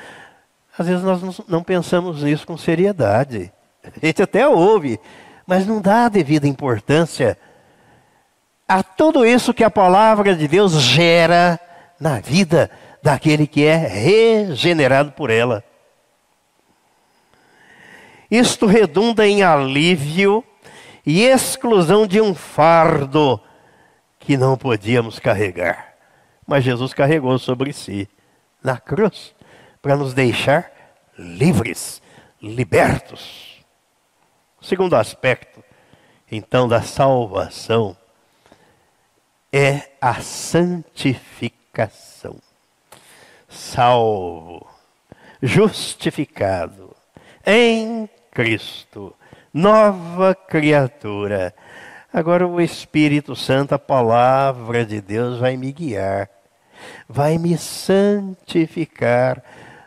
Às 0.76 0.86
vezes 0.86 1.02
nós 1.02 1.40
não 1.48 1.62
pensamos 1.62 2.22
nisso 2.22 2.46
com 2.46 2.56
seriedade. 2.56 3.52
A 3.84 4.06
gente 4.06 4.22
até 4.22 4.46
ouve, 4.46 4.98
mas 5.46 5.66
não 5.66 5.80
dá 5.80 6.06
a 6.06 6.08
devida 6.08 6.46
importância 6.46 7.36
a 8.66 8.82
tudo 8.82 9.26
isso 9.26 9.52
que 9.52 9.64
a 9.64 9.70
palavra 9.70 10.34
de 10.34 10.48
Deus 10.48 10.72
gera 10.80 11.60
na 12.00 12.20
vida 12.20 12.70
daquele 13.02 13.46
que 13.46 13.64
é 13.64 13.76
regenerado 13.76 15.12
por 15.12 15.28
ela. 15.28 15.62
Isto 18.30 18.64
redunda 18.64 19.26
em 19.26 19.42
alívio 19.42 20.42
e 21.04 21.22
exclusão 21.22 22.06
de 22.06 22.18
um 22.18 22.34
fardo 22.34 23.38
que 24.18 24.38
não 24.38 24.56
podíamos 24.56 25.18
carregar 25.18 25.91
mas 26.46 26.64
Jesus 26.64 26.92
carregou 26.92 27.38
sobre 27.38 27.72
si 27.72 28.06
na 28.62 28.78
cruz 28.78 29.34
para 29.80 29.96
nos 29.96 30.12
deixar 30.14 30.70
livres, 31.18 32.00
libertos. 32.40 33.60
O 34.60 34.64
segundo 34.64 34.94
aspecto, 34.96 35.64
então, 36.30 36.68
da 36.68 36.82
salvação 36.82 37.96
é 39.52 39.90
a 40.00 40.22
santificação. 40.22 42.36
Salvo, 43.48 44.64
justificado 45.42 46.94
em 47.44 48.08
Cristo, 48.30 49.12
nova 49.52 50.32
criatura. 50.34 51.54
Agora 52.12 52.46
o 52.46 52.60
Espírito 52.60 53.34
Santo, 53.34 53.74
a 53.74 53.78
palavra 53.78 54.84
de 54.84 55.00
Deus, 55.00 55.38
vai 55.38 55.56
me 55.56 55.72
guiar 55.72 56.28
vai 57.08 57.38
me 57.38 57.56
santificar, 57.56 59.42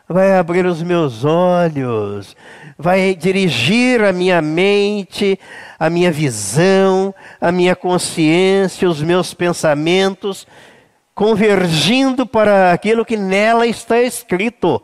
vai 0.08 0.36
abrir 0.36 0.66
os 0.66 0.82
meus 0.82 1.24
olhos, 1.24 2.36
vai 2.78 3.14
dirigir 3.14 4.02
a 4.04 4.12
minha 4.12 4.40
mente, 4.40 5.38
a 5.78 5.90
minha 5.90 6.12
visão, 6.12 7.14
a 7.40 7.50
minha 7.50 7.74
consciência, 7.74 8.88
os 8.88 9.02
meus 9.02 9.34
pensamentos, 9.34 10.46
convergindo 11.14 12.26
para 12.26 12.72
aquilo 12.72 13.04
que 13.04 13.16
nela 13.16 13.66
está 13.66 14.00
escrito. 14.00 14.82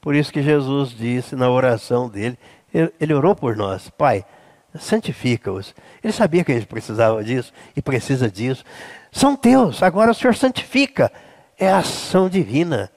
Por 0.00 0.14
isso 0.14 0.32
que 0.32 0.42
Jesus 0.42 0.90
disse 0.90 1.36
na 1.36 1.50
oração 1.50 2.08
dele, 2.08 2.38
ele 3.00 3.14
orou 3.14 3.34
por 3.34 3.56
nós, 3.56 3.90
Pai, 3.90 4.24
santifica-os. 4.78 5.74
Ele 6.02 6.12
sabia 6.12 6.44
que 6.44 6.52
a 6.52 6.54
gente 6.54 6.66
precisava 6.66 7.22
disso 7.22 7.52
e 7.74 7.82
precisa 7.82 8.30
disso 8.30 8.64
são 9.16 9.34
teus, 9.34 9.82
agora 9.82 10.10
o 10.10 10.14
Senhor 10.14 10.34
santifica. 10.34 11.10
É 11.58 11.70
a 11.70 11.78
ação 11.78 12.28
divina 12.28 12.90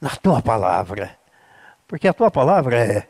na 0.00 0.10
tua 0.10 0.42
palavra. 0.42 1.16
Porque 1.86 2.08
a 2.08 2.12
tua 2.12 2.28
palavra 2.28 2.76
é 2.76 3.06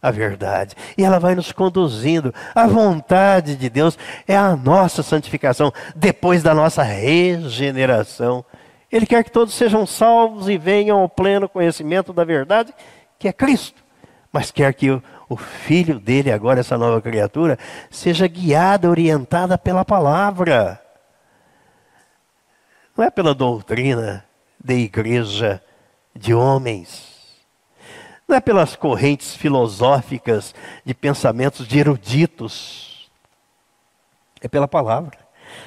a 0.00 0.10
verdade. 0.10 0.74
E 0.96 1.04
ela 1.04 1.20
vai 1.20 1.34
nos 1.34 1.52
conduzindo. 1.52 2.34
A 2.54 2.66
vontade 2.66 3.56
de 3.56 3.68
Deus 3.68 3.98
é 4.26 4.34
a 4.34 4.56
nossa 4.56 5.02
santificação, 5.02 5.70
depois 5.94 6.42
da 6.42 6.54
nossa 6.54 6.82
regeneração. 6.82 8.42
Ele 8.90 9.04
quer 9.04 9.22
que 9.22 9.30
todos 9.30 9.52
sejam 9.52 9.86
salvos 9.86 10.48
e 10.48 10.56
venham 10.56 10.98
ao 10.98 11.10
pleno 11.10 11.46
conhecimento 11.46 12.10
da 12.10 12.24
verdade, 12.24 12.72
que 13.18 13.28
é 13.28 13.34
Cristo. 13.34 13.84
Mas 14.32 14.50
quer 14.50 14.72
que 14.72 14.98
o, 15.30 15.36
filho 15.36 16.00
dele, 16.00 16.32
agora 16.32 16.58
essa 16.58 16.76
nova 16.76 17.00
criatura, 17.00 17.56
seja 17.88 18.26
guiada, 18.26 18.90
orientada 18.90 19.56
pela 19.56 19.84
palavra. 19.84 20.82
Não 22.96 23.04
é 23.04 23.10
pela 23.10 23.32
doutrina 23.32 24.26
da 24.58 24.74
igreja 24.74 25.62
de 26.12 26.34
homens. 26.34 27.38
Não 28.26 28.36
é 28.36 28.40
pelas 28.40 28.74
correntes 28.74 29.36
filosóficas 29.36 30.52
de 30.84 30.94
pensamentos 30.94 31.66
de 31.66 31.78
eruditos. 31.78 33.08
É 34.40 34.48
pela 34.48 34.66
palavra. 34.66 35.16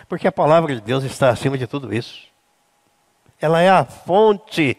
Porque 0.10 0.28
a 0.28 0.32
palavra 0.32 0.76
de 0.76 0.82
Deus 0.82 1.06
está 1.06 1.30
acima 1.30 1.58
de 1.58 1.67
tudo 1.67 1.93
isso. 1.93 2.28
Ela 3.39 3.62
é 3.62 3.69
a 3.69 3.86
fonte. 3.86 4.78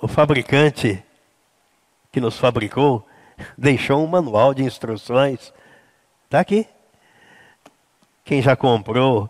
O 0.00 0.08
fabricante 0.08 1.00
que 2.10 2.20
nos 2.20 2.36
fabricou 2.36 3.06
deixou 3.56 4.02
um 4.02 4.06
manual 4.06 4.54
de 4.54 4.62
instruções. 4.62 5.52
Está 6.24 6.40
aqui. 6.40 6.66
Quem 8.24 8.40
já 8.40 8.56
comprou 8.56 9.28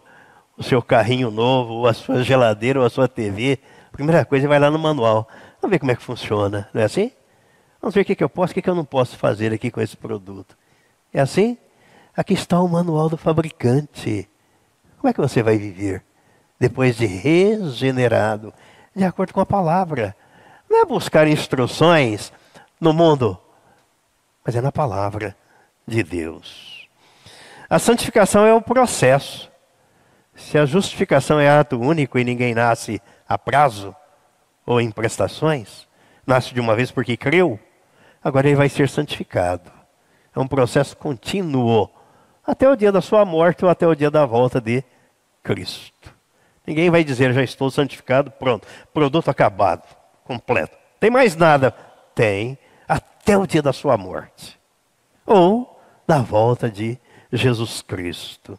o 0.57 0.62
seu 0.62 0.83
carrinho 0.83 1.31
novo, 1.31 1.75
ou 1.75 1.87
a 1.87 1.94
sua 1.94 2.22
geladeira, 2.22 2.79
ou 2.79 2.87
a 2.87 2.90
sua 2.90 3.09
TV, 3.09 3.59
a 3.88 3.96
primeira 3.96 4.25
coisa 4.25 4.46
vai 4.46 4.59
lá 4.59 4.70
no 4.70 4.79
manual. 4.79 5.29
Vamos 5.61 5.72
ver 5.72 5.79
como 5.79 5.90
é 5.90 5.96
que 5.96 6.03
funciona, 6.03 6.68
não 6.72 6.81
é 6.81 6.85
assim? 6.85 7.11
Vamos 7.81 7.94
ver 7.94 8.03
o 8.03 8.05
que, 8.05 8.14
que 8.14 8.22
eu 8.22 8.29
posso, 8.29 8.53
o 8.53 8.55
que, 8.55 8.62
que 8.62 8.70
eu 8.70 8.75
não 8.75 8.85
posso 8.85 9.16
fazer 9.16 9.53
aqui 9.53 9.70
com 9.70 9.81
esse 9.81 9.96
produto. 9.96 10.57
É 11.12 11.20
assim? 11.20 11.59
Aqui 12.16 12.35
está 12.35 12.61
o 12.61 12.68
manual 12.68 13.09
do 13.09 13.16
fabricante. 13.16 14.29
Como 14.98 15.11
é 15.11 15.12
que 15.12 15.20
você 15.20 15.42
vai 15.42 15.59
viver? 15.59 16.05
Depois 16.61 16.96
de 16.96 17.07
regenerado, 17.07 18.53
de 18.94 19.03
acordo 19.03 19.35
com 19.35 19.40
a 19.40 19.46
palavra. 19.46 20.14
Não 20.70 20.81
é 20.81 20.85
buscar 20.85 21.27
instruções 21.27 22.33
no 22.81 22.92
mundo, 22.92 23.38
mas 24.45 24.57
é 24.57 24.61
na 24.61 24.73
palavra 24.73 25.37
de 25.87 26.03
Deus. 26.03 26.89
A 27.69 27.79
santificação 27.79 28.45
é 28.45 28.53
o 28.53 28.61
processo. 28.61 29.51
Se 30.35 30.59
a 30.59 30.67
justificação 30.67 31.39
é 31.39 31.49
ato 31.49 31.79
único 31.81 32.19
e 32.19 32.25
ninguém 32.25 32.55
nasce 32.55 33.01
a 33.29 33.39
prazo 33.39 33.95
ou 34.67 34.81
em 34.81 34.91
prestações, 34.91 35.87
nasce 36.27 36.53
de 36.53 36.61
uma 36.61 36.75
vez 36.75 36.91
porque 36.91 37.17
creu, 37.17 37.59
agora 38.23 38.47
ele 38.47 38.57
vai 38.57 38.69
ser 38.69 38.89
santificado. 38.89 39.71
É 40.35 40.41
um 40.41 40.47
processo 40.47 40.97
contínuo 40.97 41.91
até 42.47 42.69
o 42.69 42.77
dia 42.77 42.91
da 42.91 43.01
sua 43.01 43.25
morte 43.25 43.65
ou 43.65 43.71
até 43.71 43.87
o 43.87 43.95
dia 43.95 44.11
da 44.11 44.25
volta 44.27 44.61
de 44.61 44.83
Cristo. 45.43 46.15
Ninguém 46.67 46.91
vai 46.91 47.03
dizer 47.03 47.33
já 47.33 47.43
estou 47.43 47.71
santificado, 47.71 48.31
pronto, 48.31 48.67
produto 48.95 49.29
acabado, 49.31 49.85
completo. 50.25 50.77
Tem 51.01 51.11
mais 51.11 51.35
nada? 51.35 51.73
Tem, 52.15 52.59
até 53.23 53.39
o 53.39 53.47
dia 53.47 53.63
da 53.63 53.73
sua 53.73 53.97
morte 53.97 54.59
ou 55.25 55.81
da 56.07 56.19
volta 56.19 56.69
de 56.69 56.99
Jesus 57.33 57.81
Cristo. 57.81 58.59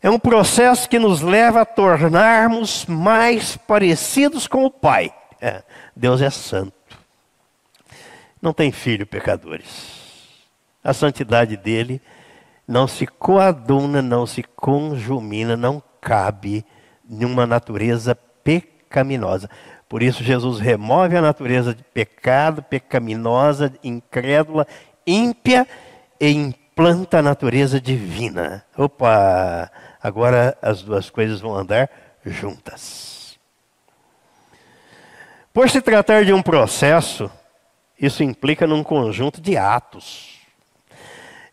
É 0.00 0.08
um 0.08 0.18
processo 0.18 0.88
que 0.88 0.98
nos 0.98 1.20
leva 1.20 1.62
a 1.62 1.66
tornarmos 1.66 2.86
mais 2.86 3.56
parecidos 3.56 4.46
com 4.46 4.64
o 4.64 4.70
Pai. 4.70 5.12
É, 5.40 5.62
Deus 5.96 6.20
é 6.20 6.30
santo. 6.30 6.74
Não 8.40 8.52
tem 8.52 8.70
filho 8.70 9.06
pecadores. 9.06 9.92
A 10.82 10.92
santidade 10.92 11.56
dele 11.56 12.00
não 12.68 12.86
se 12.86 13.06
coaduna, 13.06 14.00
não 14.00 14.26
se 14.26 14.42
conjumina, 14.42 15.56
não 15.56 15.82
cabe 16.00 16.64
numa 17.08 17.46
natureza 17.46 18.14
pecaminosa. 18.14 19.48
Por 19.94 20.02
isso, 20.02 20.24
Jesus 20.24 20.58
remove 20.58 21.16
a 21.16 21.22
natureza 21.22 21.72
de 21.72 21.84
pecado, 21.84 22.64
pecaminosa, 22.64 23.72
incrédula, 23.80 24.66
ímpia 25.06 25.68
e 26.18 26.30
implanta 26.30 27.20
a 27.20 27.22
natureza 27.22 27.80
divina. 27.80 28.64
Opa! 28.76 29.70
Agora 30.02 30.58
as 30.60 30.82
duas 30.82 31.10
coisas 31.10 31.40
vão 31.40 31.54
andar 31.54 31.88
juntas. 32.26 33.38
Por 35.52 35.70
se 35.70 35.80
tratar 35.80 36.24
de 36.24 36.32
um 36.32 36.42
processo, 36.42 37.30
isso 37.96 38.24
implica 38.24 38.66
num 38.66 38.82
conjunto 38.82 39.40
de 39.40 39.56
atos. 39.56 40.40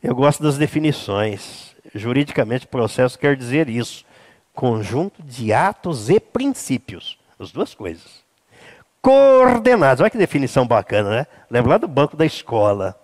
Eu 0.01 0.15
gosto 0.15 0.41
das 0.41 0.58
definições. 0.58 1.75
Juridicamente, 1.93 2.65
processo 2.65 3.19
quer 3.19 3.36
dizer 3.36 3.69
isso: 3.69 4.04
conjunto 4.51 5.21
de 5.21 5.54
atos 5.54 6.10
e 6.10 6.19
princípios. 6.19 7.19
As 7.38 7.51
duas 7.51 7.75
coisas 7.75 8.21
coordenados. 9.02 10.02
Olha 10.02 10.10
que 10.10 10.18
definição 10.18 10.66
bacana, 10.68 11.10
né? 11.10 11.28
Lembra 11.50 11.72
lá 11.72 11.78
do 11.78 11.88
banco 11.88 12.16
da 12.16 12.26
escola. 12.26 12.96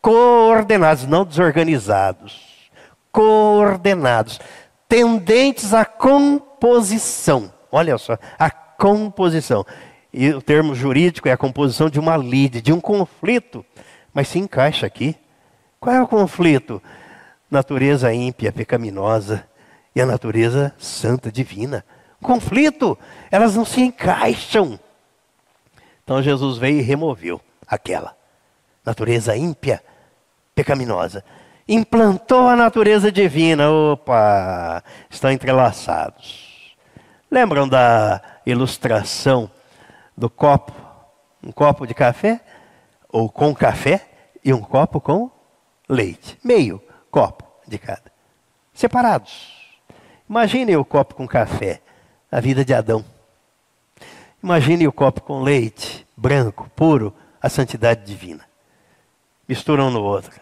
Coordenados, 0.00 1.06
não 1.06 1.24
desorganizados. 1.24 2.70
Coordenados. 3.12 4.40
Tendentes 4.88 5.74
à 5.74 5.84
composição. 5.84 7.52
Olha 7.70 7.98
só, 7.98 8.16
a 8.38 8.50
composição. 8.50 9.64
E 10.12 10.30
o 10.30 10.40
termo 10.40 10.74
jurídico 10.74 11.28
é 11.28 11.32
a 11.32 11.36
composição 11.36 11.90
de 11.90 12.00
uma 12.00 12.16
lide, 12.16 12.62
de 12.62 12.72
um 12.72 12.80
conflito. 12.80 13.64
Mas 14.14 14.28
se 14.28 14.38
encaixa 14.38 14.86
aqui. 14.86 15.16
Qual 15.78 15.94
é 15.94 16.00
o 16.00 16.08
conflito? 16.08 16.82
Natureza 17.50 18.12
ímpia, 18.12 18.50
pecaminosa 18.50 19.46
e 19.94 20.00
a 20.00 20.06
natureza 20.06 20.74
santa, 20.78 21.30
divina. 21.30 21.84
Conflito, 22.22 22.98
elas 23.30 23.54
não 23.54 23.64
se 23.64 23.80
encaixam. 23.80 24.78
Então 26.06 26.22
Jesus 26.22 26.56
veio 26.56 26.78
e 26.78 26.82
removeu 26.82 27.40
aquela 27.66 28.16
natureza 28.84 29.36
ímpia, 29.36 29.82
pecaminosa. 30.54 31.24
Implantou 31.66 32.46
a 32.46 32.54
natureza 32.54 33.10
divina. 33.10 33.68
Opa! 33.68 34.84
Estão 35.10 35.32
entrelaçados. 35.32 36.76
Lembram 37.28 37.68
da 37.68 38.22
ilustração 38.46 39.50
do 40.16 40.30
copo? 40.30 40.72
Um 41.42 41.50
copo 41.50 41.84
de 41.84 41.92
café, 41.94 42.40
ou 43.08 43.28
com 43.28 43.52
café, 43.52 44.06
e 44.44 44.52
um 44.52 44.60
copo 44.60 45.00
com 45.00 45.28
leite. 45.88 46.38
Meio 46.44 46.80
copo 47.10 47.42
de 47.66 47.78
cada. 47.78 48.12
Separados. 48.72 49.74
Imaginem 50.30 50.76
o 50.76 50.84
copo 50.84 51.16
com 51.16 51.26
café, 51.26 51.80
a 52.30 52.38
vida 52.38 52.64
de 52.64 52.72
Adão. 52.72 53.15
Imagine 54.42 54.86
o 54.86 54.92
copo 54.92 55.22
com 55.22 55.42
leite, 55.42 56.06
branco, 56.16 56.70
puro, 56.76 57.12
a 57.40 57.48
santidade 57.48 58.04
divina. 58.04 58.44
Misturam 59.48 59.88
um 59.88 59.90
no 59.90 60.02
outro. 60.02 60.40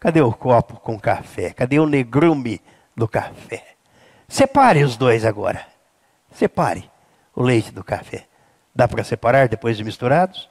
Cadê 0.00 0.20
o 0.20 0.32
copo 0.32 0.80
com 0.80 0.98
café? 0.98 1.50
Cadê 1.50 1.78
o 1.78 1.86
negrume 1.86 2.60
do 2.96 3.08
café? 3.08 3.74
Separe 4.28 4.82
os 4.82 4.96
dois 4.96 5.24
agora. 5.24 5.66
Separe 6.32 6.90
o 7.34 7.42
leite 7.42 7.72
do 7.72 7.84
café. 7.84 8.26
Dá 8.74 8.88
para 8.88 9.04
separar 9.04 9.48
depois 9.48 9.76
de 9.76 9.84
misturados? 9.84 10.48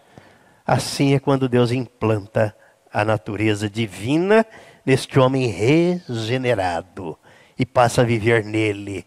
Assim 0.65 1.13
é 1.13 1.19
quando 1.19 1.49
Deus 1.49 1.71
implanta 1.71 2.55
a 2.91 3.03
natureza 3.03 3.69
divina 3.69 4.45
neste 4.85 5.19
homem 5.19 5.47
regenerado 5.47 7.17
e 7.57 7.65
passa 7.65 8.01
a 8.01 8.05
viver 8.05 8.43
nele. 8.43 9.05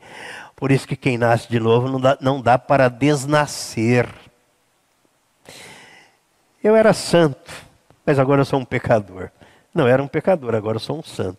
Por 0.56 0.72
isso 0.72 0.88
que 0.88 0.96
quem 0.96 1.18
nasce 1.18 1.48
de 1.50 1.60
novo 1.60 1.86
não 1.86 2.00
dá, 2.00 2.16
não 2.18 2.40
dá 2.40 2.58
para 2.58 2.88
desnascer. 2.88 4.08
Eu 6.64 6.74
era 6.74 6.94
santo, 6.94 7.52
mas 8.04 8.18
agora 8.18 8.40
eu 8.40 8.44
sou 8.46 8.58
um 8.58 8.64
pecador. 8.64 9.30
Não, 9.74 9.86
era 9.86 10.02
um 10.02 10.08
pecador, 10.08 10.54
agora 10.54 10.76
eu 10.76 10.80
sou 10.80 10.98
um 10.98 11.02
santo. 11.02 11.38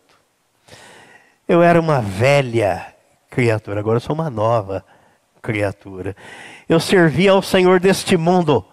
Eu 1.47 1.63
era 1.63 1.79
uma 1.79 1.99
velha 1.99 2.93
criatura, 3.27 3.79
agora 3.79 3.97
eu 3.97 4.01
sou 4.01 4.13
uma 4.13 4.29
nova 4.29 4.85
criatura. 5.41 6.15
Eu 6.69 6.79
servia 6.79 7.31
ao 7.31 7.41
Senhor 7.41 7.79
deste 7.79 8.15
mundo, 8.15 8.63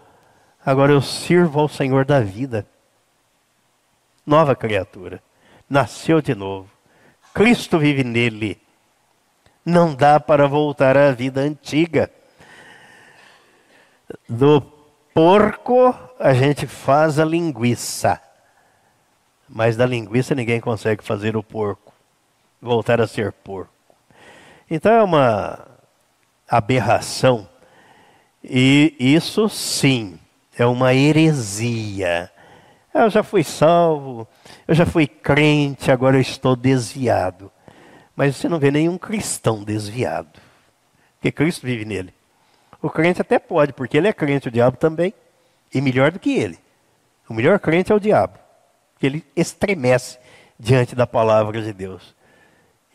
agora 0.64 0.92
eu 0.92 1.00
sirvo 1.00 1.61
ao 1.61 1.68
Senhor 1.68 2.04
da 2.04 2.20
vida. 2.20 2.66
Nova 4.26 4.54
criatura, 4.54 5.22
nasceu 5.68 6.20
de 6.20 6.35
novo. 6.35 6.68
Cristo 7.33 7.78
vive 7.78 8.04
nele. 8.04 8.63
Não 9.64 9.94
dá 9.94 10.20
para 10.20 10.46
voltar 10.46 10.96
à 10.96 11.11
vida 11.11 11.40
antiga. 11.40 12.11
Do 14.29 14.61
porco 15.14 15.94
a 16.18 16.35
gente 16.35 16.66
faz 16.66 17.18
a 17.18 17.24
linguiça. 17.24 18.20
Mas 19.48 19.77
da 19.77 19.87
linguiça 19.87 20.35
ninguém 20.35 20.61
consegue 20.61 21.03
fazer 21.03 21.37
o 21.37 21.42
porco. 21.42 21.92
Voltar 22.61 23.00
a 23.00 23.07
ser 23.07 23.33
porco. 23.33 23.72
Então 24.70 24.92
é 24.92 25.03
uma 25.03 25.66
aberração. 26.48 27.48
E 28.42 28.94
isso 28.98 29.48
sim 29.48 30.18
é 30.59 30.66
uma 30.66 30.94
heresia. 30.94 32.31
Eu 32.92 33.11
já 33.11 33.22
fui 33.22 33.42
salvo, 33.42 34.29
eu 34.68 34.74
já 34.74 34.87
fui 34.87 35.07
crente, 35.07 35.90
agora 35.90 36.16
eu 36.16 36.20
estou 36.20 36.55
desviado. 36.55 37.50
Mas 38.16 38.37
você 38.37 38.48
não 38.48 38.59
vê 38.59 38.70
nenhum 38.70 38.96
cristão 38.96 39.62
desviado. 39.64 40.40
Porque 41.16 41.33
Cristo 41.33 41.66
vive 41.66 41.85
nele. 41.85 42.14
O 42.81 42.90
crente 42.90 43.20
até 43.20 43.38
pode, 43.38 43.72
porque 43.72 43.96
ele 43.96 44.09
é 44.09 44.12
crente, 44.12 44.48
o 44.48 44.50
diabo 44.50 44.77
também. 44.77 45.14
E 45.72 45.81
melhor 45.81 46.12
do 46.12 46.18
que 46.18 46.37
ele. 46.38 46.59
O 47.29 47.35
melhor 47.35 47.59
crente 47.59 47.90
é 47.90 47.94
o 47.94 48.00
diabo. 48.00 48.38
Porque 48.92 49.07
ele 49.07 49.24
estremece 49.35 50.18
diante 50.59 50.94
da 50.94 51.07
palavra 51.07 51.61
de 51.61 51.72
Deus. 51.72 52.14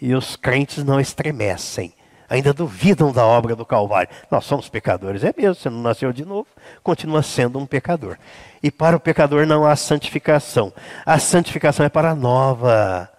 E 0.01 0.13
os 0.13 0.35
crentes 0.35 0.83
não 0.83 0.99
estremecem 0.99 1.93
ainda 2.29 2.53
duvidam 2.53 3.11
da 3.11 3.25
obra 3.25 3.55
do 3.55 3.65
Calvário. 3.65 4.09
Nós 4.29 4.45
somos 4.45 4.69
pecadores, 4.69 5.23
é 5.23 5.33
mesmo, 5.35 5.55
você 5.55 5.69
não 5.69 5.81
nasceu 5.81 6.13
de 6.13 6.23
novo, 6.23 6.47
continua 6.83 7.23
sendo 7.23 7.57
um 7.57 7.65
pecador. 7.65 8.17
E 8.61 8.69
para 8.69 8.95
o 8.95 8.99
pecador 8.99 9.47
não 9.47 9.65
há 9.65 9.75
santificação. 9.75 10.71
A 11.05 11.17
santificação 11.17 11.85
é 11.85 11.89
para 11.89 12.11
a 12.11 12.15
nova 12.15 13.09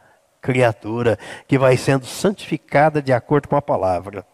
criatura 0.40 1.18
que 1.46 1.58
vai 1.58 1.76
sendo 1.76 2.06
santificada 2.06 3.02
de 3.02 3.12
acordo 3.12 3.48
com 3.48 3.56
a 3.56 3.62
palavra. 3.62 4.24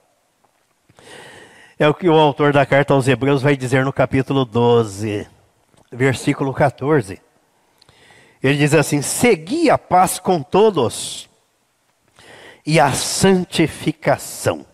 É 1.78 1.86
o 1.86 1.94
que 1.94 2.08
o 2.08 2.14
autor 2.14 2.52
da 2.52 2.64
carta 2.64 2.94
aos 2.94 3.06
Hebreus 3.06 3.42
vai 3.42 3.56
dizer 3.56 3.84
no 3.84 3.92
capítulo 3.92 4.44
12, 4.44 5.28
versículo 5.92 6.54
14. 6.54 7.20
Ele 8.42 8.56
diz 8.56 8.72
assim: 8.72 9.02
Segui 9.02 9.68
a 9.68 9.76
paz 9.76 10.18
com 10.18 10.42
todos 10.42 11.28
e 12.64 12.80
a 12.80 12.92
santificação, 12.92 14.64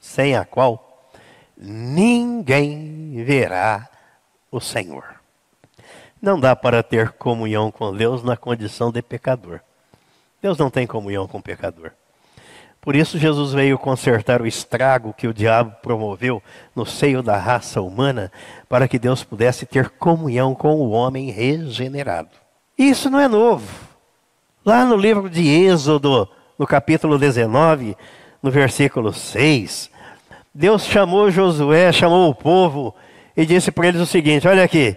sem 0.00 0.34
a 0.34 0.44
qual 0.44 1.10
ninguém 1.56 3.22
verá 3.24 3.88
o 4.50 4.60
Senhor. 4.60 5.20
Não 6.20 6.40
dá 6.40 6.56
para 6.56 6.82
ter 6.82 7.12
comunhão 7.12 7.70
com 7.70 7.94
Deus 7.94 8.22
na 8.22 8.36
condição 8.36 8.90
de 8.90 9.02
pecador. 9.02 9.60
Deus 10.44 10.58
não 10.58 10.68
tem 10.68 10.86
comunhão 10.86 11.26
com 11.26 11.38
o 11.38 11.42
pecador. 11.42 11.92
Por 12.78 12.94
isso, 12.94 13.18
Jesus 13.18 13.54
veio 13.54 13.78
consertar 13.78 14.42
o 14.42 14.46
estrago 14.46 15.14
que 15.14 15.26
o 15.26 15.32
diabo 15.32 15.74
promoveu 15.80 16.42
no 16.76 16.84
seio 16.84 17.22
da 17.22 17.38
raça 17.38 17.80
humana, 17.80 18.30
para 18.68 18.86
que 18.86 18.98
Deus 18.98 19.24
pudesse 19.24 19.64
ter 19.64 19.88
comunhão 19.88 20.54
com 20.54 20.74
o 20.74 20.90
homem 20.90 21.30
regenerado. 21.30 22.28
Isso 22.76 23.08
não 23.08 23.18
é 23.18 23.26
novo. 23.26 23.66
Lá 24.66 24.84
no 24.84 24.98
livro 24.98 25.30
de 25.30 25.48
Êxodo, 25.48 26.28
no 26.58 26.66
capítulo 26.66 27.18
19, 27.18 27.96
no 28.42 28.50
versículo 28.50 29.14
6, 29.14 29.90
Deus 30.54 30.84
chamou 30.84 31.30
Josué, 31.30 31.90
chamou 31.90 32.28
o 32.28 32.34
povo 32.34 32.94
e 33.34 33.46
disse 33.46 33.72
para 33.72 33.88
eles 33.88 34.02
o 34.02 34.06
seguinte: 34.06 34.46
Olha 34.46 34.62
aqui, 34.62 34.94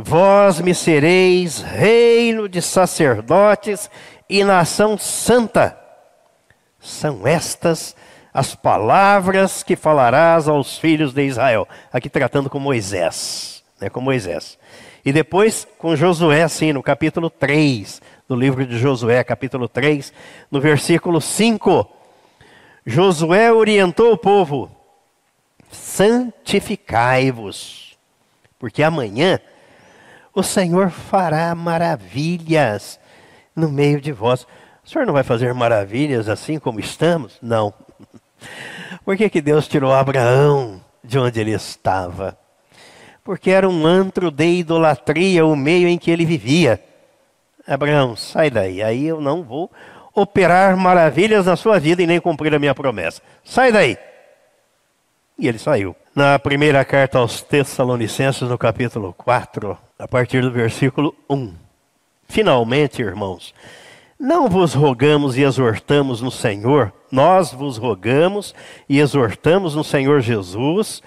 vós 0.00 0.60
me 0.60 0.74
sereis 0.74 1.60
reino 1.60 2.48
de 2.48 2.60
sacerdotes 2.60 3.88
e 4.28 4.42
nação 4.42 4.98
santa. 4.98 5.78
São 6.78 7.24
estas 7.26 7.94
as 8.32 8.54
palavras 8.54 9.62
que 9.62 9.76
falarás 9.76 10.48
aos 10.48 10.78
filhos 10.78 11.12
de 11.12 11.24
Israel. 11.24 11.68
Aqui 11.92 12.08
tratando 12.08 12.48
com 12.48 12.60
Moisés, 12.60 13.62
né, 13.80 13.90
com 13.90 14.00
Moisés. 14.00 14.56
E 15.04 15.12
depois 15.12 15.66
com 15.78 15.96
Josué, 15.96 16.42
assim, 16.42 16.72
no 16.72 16.82
capítulo 16.82 17.28
3, 17.28 18.00
do 18.28 18.36
livro 18.36 18.64
de 18.64 18.78
Josué, 18.78 19.24
capítulo 19.24 19.68
3, 19.68 20.12
no 20.50 20.60
versículo 20.60 21.20
5. 21.20 21.90
Josué 22.86 23.52
orientou 23.52 24.12
o 24.12 24.18
povo: 24.18 24.70
santificai-vos, 25.70 27.98
porque 28.58 28.82
amanhã 28.82 29.38
o 30.34 30.42
Senhor 30.42 30.90
fará 30.90 31.54
maravilhas 31.54 33.00
no 33.54 33.70
meio 33.70 34.00
de 34.00 34.12
vós. 34.12 34.46
O 34.84 34.88
senhor 34.88 35.06
não 35.06 35.12
vai 35.12 35.22
fazer 35.22 35.52
maravilhas 35.52 36.28
assim 36.28 36.58
como 36.58 36.80
estamos? 36.80 37.38
Não. 37.42 37.72
Por 39.04 39.16
que, 39.16 39.28
que 39.28 39.40
Deus 39.40 39.68
tirou 39.68 39.92
Abraão 39.92 40.80
de 41.04 41.18
onde 41.18 41.40
ele 41.40 41.52
estava? 41.52 42.36
Porque 43.22 43.50
era 43.50 43.68
um 43.68 43.86
antro 43.86 44.30
de 44.30 44.46
idolatria 44.46 45.44
o 45.44 45.54
meio 45.54 45.86
em 45.86 45.98
que 45.98 46.10
ele 46.10 46.24
vivia. 46.24 46.82
Abraão, 47.66 48.16
sai 48.16 48.50
daí, 48.50 48.82
aí 48.82 49.06
eu 49.06 49.20
não 49.20 49.42
vou 49.42 49.70
operar 50.14 50.76
maravilhas 50.76 51.46
na 51.46 51.56
sua 51.56 51.78
vida 51.78 52.02
e 52.02 52.06
nem 52.06 52.20
cumprir 52.20 52.52
a 52.54 52.58
minha 52.58 52.74
promessa. 52.74 53.22
Sai 53.44 53.70
daí. 53.70 53.96
E 55.38 55.46
ele 55.46 55.58
saiu. 55.58 55.94
Na 56.14 56.38
primeira 56.38 56.84
carta 56.84 57.18
aos 57.18 57.42
Tessalonicenses, 57.42 58.48
no 58.48 58.58
capítulo 58.58 59.14
4, 59.16 59.78
a 60.00 60.08
partir 60.08 60.40
do 60.40 60.50
versículo 60.50 61.14
1. 61.28 61.52
Finalmente, 62.26 63.02
irmãos, 63.02 63.54
não 64.18 64.48
vos 64.48 64.72
rogamos 64.72 65.36
e 65.36 65.42
exortamos 65.42 66.22
no 66.22 66.30
Senhor, 66.30 66.92
nós 67.12 67.52
vos 67.52 67.76
rogamos 67.76 68.54
e 68.88 68.98
exortamos 68.98 69.74
no 69.74 69.84
Senhor 69.84 70.20
Jesus, 70.22 71.02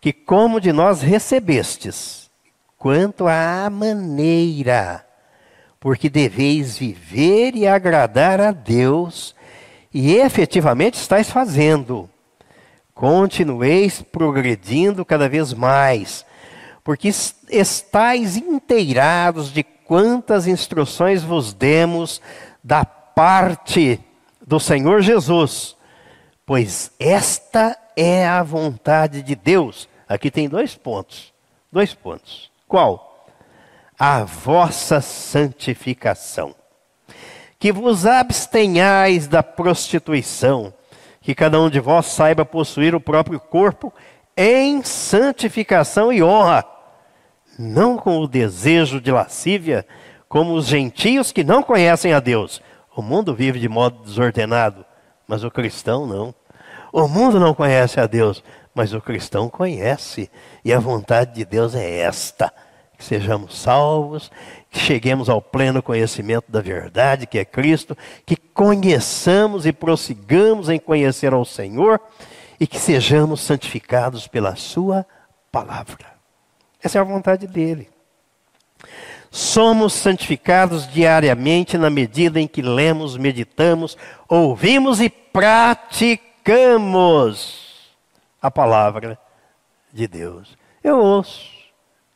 que 0.00 0.12
como 0.12 0.60
de 0.60 0.72
nós 0.72 1.02
recebestes, 1.02 2.30
quanto 2.78 3.26
à 3.26 3.68
maneira, 3.70 5.04
porque 5.78 6.08
deveis 6.08 6.78
viver 6.78 7.54
e 7.54 7.66
agradar 7.66 8.40
a 8.40 8.50
Deus, 8.50 9.34
e 9.92 10.14
efetivamente 10.14 10.94
estáis 10.94 11.30
fazendo. 11.30 12.08
Continueis 12.94 14.00
progredindo 14.00 15.04
cada 15.04 15.28
vez 15.28 15.52
mais, 15.52 16.24
porque 16.82 17.08
estáis 17.50 18.36
inteirados 18.36 19.52
de 19.52 19.62
quantas 19.62 20.46
instruções 20.46 21.22
vos 21.22 21.52
demos 21.52 22.20
da 22.62 22.84
parte 22.84 24.00
do 24.46 24.60
Senhor 24.60 25.00
Jesus, 25.00 25.76
pois 26.44 26.90
esta 26.98 27.76
é 27.96 28.26
a 28.26 28.42
vontade 28.42 29.22
de 29.22 29.34
Deus. 29.34 29.88
Aqui 30.08 30.30
tem 30.30 30.48
dois 30.48 30.74
pontos. 30.74 31.32
Dois 31.70 31.92
pontos. 31.92 32.50
Qual? 32.66 33.26
A 33.98 34.24
vossa 34.24 35.00
santificação. 35.00 36.54
Que 37.58 37.72
vos 37.72 38.06
abstenhais 38.06 39.26
da 39.26 39.42
prostituição, 39.42 40.72
que 41.20 41.34
cada 41.34 41.60
um 41.60 41.68
de 41.68 41.80
vós 41.80 42.06
saiba 42.06 42.44
possuir 42.44 42.94
o 42.94 43.00
próprio 43.00 43.40
corpo 43.40 43.92
em 44.36 44.82
santificação 44.84 46.12
e 46.12 46.22
honra 46.22 46.77
não 47.58 47.96
com 47.96 48.20
o 48.20 48.28
desejo 48.28 49.00
de 49.00 49.10
lascívia, 49.10 49.84
como 50.28 50.54
os 50.54 50.66
gentios 50.66 51.32
que 51.32 51.42
não 51.42 51.62
conhecem 51.62 52.12
a 52.12 52.20
Deus. 52.20 52.62
O 52.94 53.02
mundo 53.02 53.34
vive 53.34 53.58
de 53.58 53.68
modo 53.68 54.04
desordenado, 54.04 54.84
mas 55.26 55.42
o 55.42 55.50
cristão 55.50 56.06
não. 56.06 56.34
O 56.92 57.08
mundo 57.08 57.40
não 57.40 57.54
conhece 57.54 57.98
a 57.98 58.06
Deus, 58.06 58.42
mas 58.74 58.92
o 58.92 59.00
cristão 59.00 59.48
conhece. 59.48 60.30
E 60.64 60.72
a 60.72 60.78
vontade 60.78 61.34
de 61.34 61.44
Deus 61.44 61.74
é 61.74 61.98
esta: 61.98 62.52
que 62.96 63.04
sejamos 63.04 63.58
salvos, 63.58 64.30
que 64.70 64.78
cheguemos 64.78 65.28
ao 65.28 65.40
pleno 65.40 65.82
conhecimento 65.82 66.50
da 66.50 66.60
verdade, 66.60 67.26
que 67.26 67.38
é 67.38 67.44
Cristo, 67.44 67.96
que 68.26 68.36
conheçamos 68.36 69.66
e 69.66 69.72
prossigamos 69.72 70.68
em 70.68 70.78
conhecer 70.78 71.32
ao 71.32 71.44
Senhor 71.44 72.00
e 72.60 72.66
que 72.66 72.78
sejamos 72.78 73.40
santificados 73.40 74.26
pela 74.26 74.56
Sua 74.56 75.06
palavra. 75.50 76.17
Essa 76.82 76.98
é 76.98 77.00
a 77.00 77.04
vontade 77.04 77.46
dele. 77.46 77.88
Somos 79.30 79.92
santificados 79.92 80.90
diariamente 80.90 81.76
na 81.76 81.90
medida 81.90 82.40
em 82.40 82.48
que 82.48 82.62
lemos, 82.62 83.16
meditamos, 83.16 83.98
ouvimos 84.28 85.00
e 85.00 85.10
praticamos 85.10 86.38
a 88.40 88.50
palavra 88.50 89.18
de 89.92 90.08
Deus. 90.08 90.56
Eu 90.82 90.98
ouço, 90.98 91.50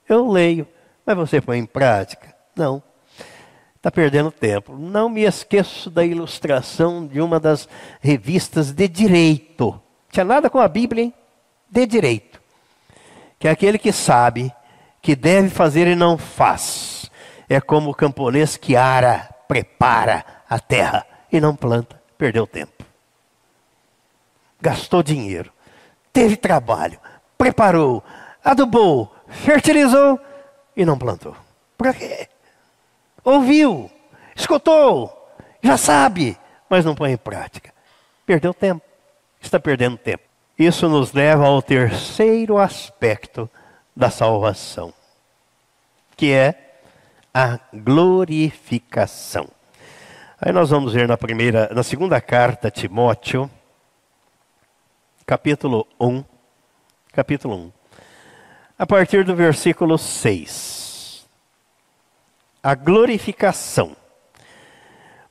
eu 0.09 0.31
leio, 0.31 0.67
mas 1.05 1.17
você 1.17 1.41
põe 1.41 1.59
em 1.59 1.67
prática? 1.67 2.35
Não. 2.57 2.83
Está 3.77 3.91
perdendo 3.91 4.31
tempo. 4.31 4.79
Não 4.79 5.09
me 5.09 5.23
esqueço 5.23 5.91
da 5.91 6.05
ilustração 6.05 7.05
de 7.07 7.21
uma 7.21 7.41
das 7.41 7.69
revistas 8.01 8.71
de 8.71 8.87
direito. 8.87 9.83
Tinha 10.11 10.25
nada 10.25 10.49
com 10.49 10.61
a 10.61 10.69
Bíblia, 10.69 11.03
hein? 11.05 11.13
De 11.69 11.85
direito 11.85 12.32
que 13.43 13.49
é 13.49 13.51
aquele 13.51 13.77
que 13.77 13.91
sabe 13.91 14.55
que 15.03 15.17
deve 15.17 15.51
fazer 15.51 15.89
e 15.89 15.97
não 15.97 16.17
faz. 16.17 17.11
É 17.49 17.61
como 17.61 17.91
o 17.91 17.95
camponês 17.95 18.57
que 18.57 18.77
ara, 18.77 19.29
prepara 19.49 20.25
a 20.49 20.61
terra 20.61 21.05
e 21.33 21.41
não 21.41 21.57
planta, 21.57 22.01
perdeu 22.17 22.47
tempo. 22.47 22.85
Gastou 24.61 25.03
dinheiro, 25.03 25.53
teve 26.13 26.37
trabalho, 26.37 27.01
preparou, 27.37 28.01
adubou, 28.45 29.13
fertilizou 29.27 30.21
e 30.77 30.85
não 30.85 30.97
plantou. 30.97 31.35
Por 31.77 31.93
quê? 31.95 32.29
Ouviu, 33.25 33.91
escutou, 34.37 35.35
já 35.61 35.77
sabe, 35.77 36.39
mas 36.71 36.85
não 36.85 36.95
põe 36.95 37.11
em 37.11 37.17
prática. 37.17 37.75
Perdeu 38.25 38.55
tempo, 38.55 38.85
está 39.41 39.59
perdendo 39.59 39.97
tempo. 39.97 40.32
Isso 40.59 40.89
nos 40.89 41.13
leva 41.13 41.47
ao 41.47 41.63
terceiro 41.63 42.59
aspecto 42.59 43.49
da 43.97 44.11
salvação, 44.11 44.93
que 46.17 46.33
é 46.33 46.77
a 47.33 47.59
glorificação. 47.73 49.49
Aí 50.41 50.53
nós 50.53 50.71
vamos 50.71 50.93
ver 50.93 51.09
na 51.09 51.17
primeira, 51.17 51.71
na 51.73 51.83
segunda 51.83 52.21
carta 52.21 52.69
a 52.69 52.71
Timóteo, 52.71 53.51
capítulo 55.25 55.87
1, 56.01 56.25
capítulo 57.13 57.57
1. 57.57 57.73
A 58.79 58.87
partir 58.87 59.25
do 59.25 59.35
versículo 59.35 59.97
6. 59.97 61.27
A 62.63 62.75
glorificação. 62.75 63.97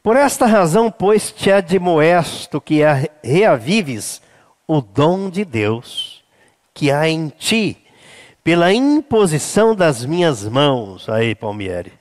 Por 0.02 0.16
esta 0.16 0.46
razão, 0.46 0.90
pois, 0.90 1.32
te 1.32 1.52
admoesto 1.52 2.60
que 2.60 2.82
reavives 3.24 4.22
o 4.74 4.80
dom 4.80 5.30
de 5.30 5.44
Deus 5.44 6.24
que 6.74 6.90
há 6.90 7.10
em 7.10 7.28
ti, 7.28 7.78
pela 8.42 8.72
imposição 8.72 9.76
das 9.76 10.06
minhas 10.06 10.48
mãos. 10.48 11.10
Aí, 11.10 11.36
Palmieri. 11.36 11.92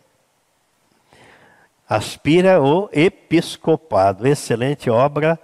Aspira 1.88 2.62
o 2.62 2.88
episcopado. 2.92 4.24
Excelente 4.24 4.88
obra 4.88 5.36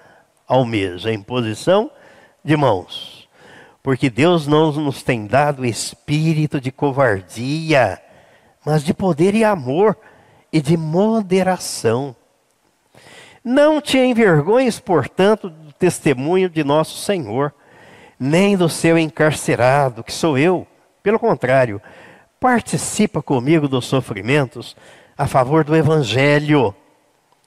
ao 0.46 0.64
mesmo. 0.64 1.10
A 1.10 1.12
imposição 1.12 1.90
de 2.44 2.56
mãos. 2.56 3.28
Porque 3.82 4.08
Deus 4.08 4.46
não 4.46 4.70
nos 4.70 5.02
tem 5.02 5.26
dado 5.26 5.66
espírito 5.66 6.60
de 6.60 6.70
covardia, 6.70 8.00
mas 8.64 8.84
de 8.84 8.94
poder 8.94 9.34
e 9.34 9.42
amor 9.42 9.98
e 10.52 10.60
de 10.60 10.76
moderação. 10.76 12.14
Não 13.42 13.80
te 13.80 13.98
envergonhes, 13.98 14.78
portanto, 14.78 15.52
testemunho 15.78 16.48
de 16.48 16.64
nosso 16.64 16.98
Senhor, 16.98 17.54
nem 18.18 18.56
do 18.56 18.68
seu 18.68 18.98
encarcerado, 18.98 20.02
que 20.02 20.12
sou 20.12 20.38
eu. 20.38 20.66
Pelo 21.02 21.18
contrário, 21.18 21.80
participa 22.40 23.22
comigo 23.22 23.68
dos 23.68 23.84
sofrimentos 23.86 24.76
a 25.16 25.26
favor 25.26 25.64
do 25.64 25.74
Evangelho, 25.74 26.74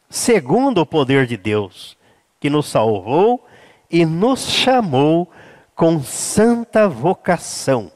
segundo 0.09 0.82
o 0.82 0.86
poder 0.86 1.25
de 1.25 1.38
Deus, 1.38 1.97
que 2.39 2.49
nos 2.49 2.67
salvou 2.67 3.45
e 3.89 4.05
nos 4.05 4.47
chamou 4.47 5.30
com 5.75 6.01
santa 6.03 6.88
vocação, 6.88 7.91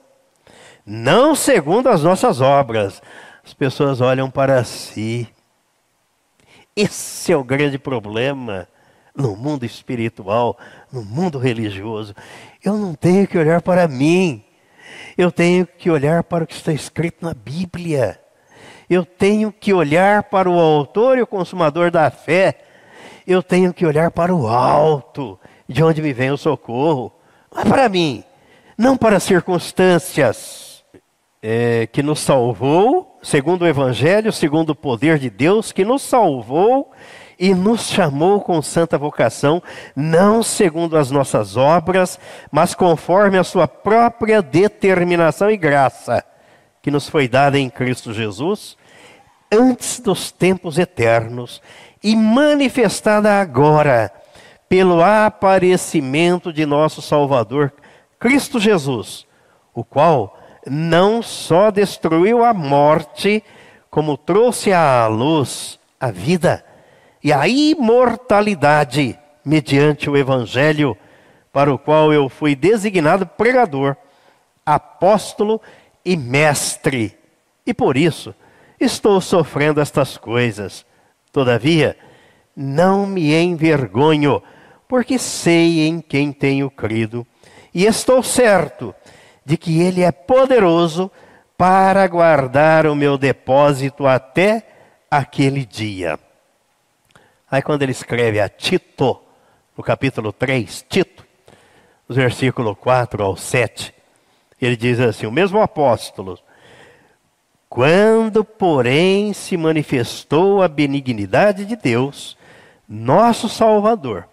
não 0.85 1.35
segundo 1.35 1.89
as 1.89 2.03
nossas 2.03 2.39
obras. 2.41 3.01
As 3.45 3.53
pessoas 3.53 3.99
olham 3.99 4.31
para 4.31 4.63
si. 4.63 5.27
Esse 6.75 7.33
é 7.33 7.37
o 7.37 7.43
grande 7.43 7.77
problema 7.77 8.67
no 9.15 9.35
mundo 9.35 9.65
espiritual, 9.65 10.57
no 10.91 11.03
mundo 11.03 11.37
religioso. 11.37 12.15
Eu 12.63 12.77
não 12.77 12.95
tenho 12.95 13.27
que 13.27 13.37
olhar 13.37 13.61
para 13.61 13.87
mim. 13.87 14.43
Eu 15.17 15.31
tenho 15.31 15.65
que 15.67 15.89
olhar 15.89 16.23
para 16.23 16.43
o 16.43 16.47
que 16.47 16.55
está 16.55 16.73
escrito 16.73 17.23
na 17.23 17.33
Bíblia. 17.33 18.19
Eu 18.89 19.05
tenho 19.05 19.51
que 19.51 19.73
olhar 19.73 20.23
para 20.23 20.49
o 20.49 20.59
autor 20.59 21.17
e 21.17 21.21
o 21.21 21.27
consumador 21.27 21.91
da 21.91 22.09
fé. 22.09 22.59
Eu 23.25 23.41
tenho 23.41 23.73
que 23.73 23.85
olhar 23.85 24.11
para 24.11 24.33
o 24.33 24.47
alto, 24.47 25.39
de 25.67 25.83
onde 25.83 26.01
me 26.01 26.11
vem 26.11 26.31
o 26.31 26.37
socorro. 26.37 27.11
Não 27.53 27.61
é 27.61 27.65
para 27.65 27.87
mim, 27.87 28.23
não 28.77 28.97
para 28.97 29.17
as 29.17 29.23
circunstâncias 29.23 30.83
é, 31.41 31.87
que 31.87 32.01
nos 32.01 32.19
salvou, 32.19 33.19
segundo 33.21 33.61
o 33.61 33.67
Evangelho, 33.67 34.31
segundo 34.31 34.71
o 34.71 34.75
poder 34.75 35.19
de 35.19 35.29
Deus, 35.29 35.71
que 35.71 35.85
nos 35.85 36.01
salvou 36.01 36.91
e 37.43 37.53
nos 37.53 37.89
chamou 37.89 38.39
com 38.39 38.61
santa 38.61 38.97
vocação, 38.97 39.61
não 39.93 40.41
segundo 40.41 40.95
as 40.95 41.11
nossas 41.11 41.57
obras, 41.57 42.17
mas 42.49 42.73
conforme 42.73 43.37
a 43.37 43.43
sua 43.43 43.67
própria 43.67 44.41
determinação 44.41 45.51
e 45.51 45.57
graça, 45.57 46.23
que 46.81 46.89
nos 46.89 47.09
foi 47.09 47.27
dada 47.27 47.59
em 47.59 47.69
Cristo 47.69 48.13
Jesus, 48.13 48.77
antes 49.51 49.99
dos 49.99 50.31
tempos 50.31 50.79
eternos 50.79 51.61
e 52.01 52.15
manifestada 52.15 53.41
agora 53.41 54.09
pelo 54.69 55.03
aparecimento 55.03 56.53
de 56.53 56.65
nosso 56.65 57.01
Salvador, 57.01 57.73
Cristo 58.17 58.57
Jesus, 58.57 59.27
o 59.73 59.83
qual 59.83 60.39
não 60.65 61.21
só 61.21 61.71
destruiu 61.71 62.41
a 62.41 62.53
morte, 62.53 63.43
como 63.89 64.15
trouxe 64.15 64.71
à 64.71 65.05
luz 65.07 65.77
a 65.99 66.09
vida 66.09 66.63
e 67.23 67.31
a 67.31 67.47
imortalidade 67.47 69.17
mediante 69.45 70.09
o 70.09 70.17
Evangelho, 70.17 70.97
para 71.51 71.73
o 71.73 71.77
qual 71.77 72.11
eu 72.11 72.27
fui 72.27 72.55
designado 72.55 73.25
pregador, 73.25 73.95
apóstolo 74.65 75.61
e 76.03 76.17
mestre. 76.17 77.17
E 77.65 77.73
por 77.73 77.95
isso 77.95 78.33
estou 78.79 79.21
sofrendo 79.21 79.79
estas 79.79 80.17
coisas. 80.17 80.85
Todavia, 81.31 81.95
não 82.55 83.05
me 83.05 83.33
envergonho, 83.33 84.41
porque 84.87 85.17
sei 85.17 85.87
em 85.87 86.01
quem 86.01 86.31
tenho 86.31 86.69
crido, 86.69 87.25
e 87.73 87.85
estou 87.85 88.21
certo 88.21 88.93
de 89.45 89.57
que 89.57 89.81
Ele 89.81 90.01
é 90.01 90.11
poderoso 90.11 91.11
para 91.57 92.05
guardar 92.07 92.85
o 92.85 92.95
meu 92.95 93.17
depósito 93.17 94.05
até 94.05 94.65
aquele 95.09 95.65
dia. 95.65 96.19
Aí 97.53 97.61
quando 97.61 97.83
ele 97.83 97.91
escreve 97.91 98.39
a 98.39 98.49
Tito, 98.49 99.21
no 99.77 99.83
capítulo 99.83 100.33
3, 100.33 100.87
Tito, 100.89 101.23
no 102.09 102.15
versículo 102.15 102.75
4 102.75 103.23
ao 103.23 103.37
7, 103.37 103.93
ele 104.59 104.75
diz 104.75 104.99
assim: 104.99 105.27
o 105.27 105.31
mesmo 105.31 105.61
apóstolo, 105.61 106.39
quando, 107.69 108.43
porém, 108.43 109.33
se 109.33 109.55
manifestou 109.55 110.63
a 110.63 110.67
benignidade 110.67 111.63
de 111.63 111.75
Deus, 111.75 112.35
nosso 112.89 113.47
Salvador, 113.47 114.27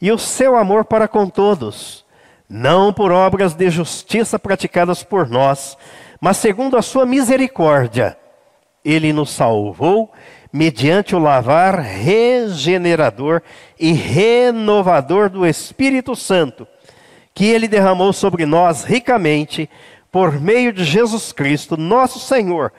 e 0.00 0.12
o 0.12 0.16
seu 0.16 0.54
amor 0.54 0.84
para 0.84 1.08
com 1.08 1.28
todos, 1.28 2.04
não 2.48 2.92
por 2.92 3.10
obras 3.10 3.54
de 3.54 3.68
justiça 3.68 4.38
praticadas 4.38 5.02
por 5.02 5.28
nós, 5.28 5.76
mas 6.20 6.36
segundo 6.36 6.76
a 6.76 6.82
sua 6.82 7.04
misericórdia, 7.04 8.16
ele 8.84 9.12
nos 9.12 9.30
salvou 9.30 10.12
mediante 10.54 11.16
o 11.16 11.18
lavar 11.18 11.80
regenerador 11.80 13.42
e 13.76 13.90
renovador 13.90 15.28
do 15.28 15.44
Espírito 15.44 16.14
Santo, 16.14 16.64
que 17.34 17.46
ele 17.46 17.66
derramou 17.66 18.12
sobre 18.12 18.46
nós 18.46 18.84
ricamente 18.84 19.68
por 20.12 20.40
meio 20.40 20.72
de 20.72 20.84
Jesus 20.84 21.32
Cristo, 21.32 21.76
nosso 21.76 22.20
Senhor, 22.20 22.72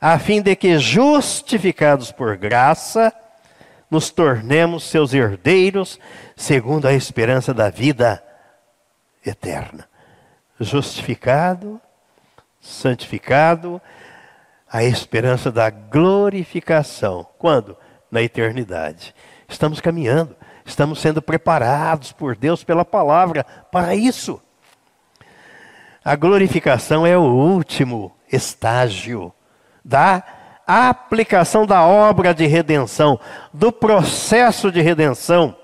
a 0.00 0.16
fim 0.20 0.40
de 0.40 0.54
que, 0.54 0.78
justificados 0.78 2.12
por 2.12 2.36
graça, 2.36 3.12
nos 3.90 4.08
tornemos 4.08 4.84
seus 4.84 5.12
herdeiros, 5.12 5.98
segundo 6.36 6.86
a 6.86 6.92
esperança 6.92 7.52
da 7.52 7.68
vida 7.68 8.22
eterna. 9.26 9.88
Justificado, 10.60 11.80
santificado, 12.60 13.82
a 14.70 14.82
esperança 14.84 15.50
da 15.50 15.70
glorificação. 15.70 17.26
Quando? 17.38 17.76
Na 18.10 18.22
eternidade. 18.22 19.14
Estamos 19.48 19.80
caminhando, 19.80 20.34
estamos 20.64 21.00
sendo 21.00 21.22
preparados 21.22 22.12
por 22.12 22.36
Deus 22.36 22.64
pela 22.64 22.84
palavra 22.84 23.44
para 23.70 23.94
isso. 23.94 24.40
A 26.04 26.14
glorificação 26.16 27.06
é 27.06 27.16
o 27.16 27.22
último 27.22 28.14
estágio 28.30 29.32
da 29.84 30.22
aplicação 30.66 31.64
da 31.64 31.84
obra 31.84 32.34
de 32.34 32.46
redenção, 32.46 33.20
do 33.52 33.70
processo 33.70 34.70
de 34.72 34.80
redenção. 34.80 35.56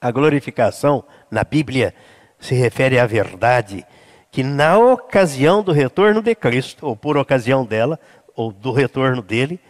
A 0.00 0.10
glorificação 0.10 1.04
na 1.30 1.44
Bíblia 1.44 1.94
se 2.38 2.54
refere 2.54 2.98
à 2.98 3.06
verdade 3.06 3.84
que 4.30 4.42
na 4.42 4.78
ocasião 4.78 5.62
do 5.62 5.72
retorno 5.72 6.22
de 6.22 6.34
Cristo, 6.34 6.86
ou 6.86 6.96
por 6.96 7.16
ocasião 7.16 7.64
dela, 7.64 7.98
ou 8.34 8.52
do 8.52 8.72
retorno 8.72 9.22
dele, 9.22 9.60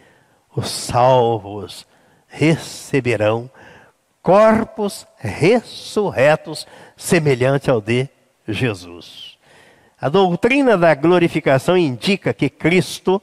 os 0.55 0.69
salvos 0.69 1.85
receberão 2.27 3.49
corpos 4.21 5.07
ressurretos 5.17 6.67
semelhante 6.95 7.69
ao 7.69 7.81
de 7.81 8.07
Jesus. 8.47 9.37
A 9.99 10.09
doutrina 10.09 10.77
da 10.77 10.93
glorificação 10.95 11.77
indica 11.77 12.33
que 12.33 12.49
Cristo 12.49 13.21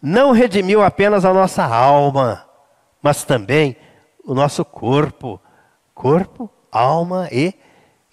não 0.00 0.32
redimiu 0.32 0.82
apenas 0.82 1.24
a 1.24 1.32
nossa 1.32 1.64
alma, 1.64 2.46
mas 3.02 3.24
também 3.24 3.76
o 4.24 4.34
nosso 4.34 4.64
corpo, 4.64 5.40
corpo, 5.94 6.50
alma 6.70 7.28
e 7.30 7.54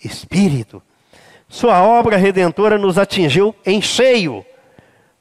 espírito. 0.03 0.81
Sua 1.49 1.81
obra 1.81 2.17
redentora 2.17 2.77
nos 2.77 2.97
atingiu 2.97 3.55
em 3.65 3.81
cheio, 3.81 4.45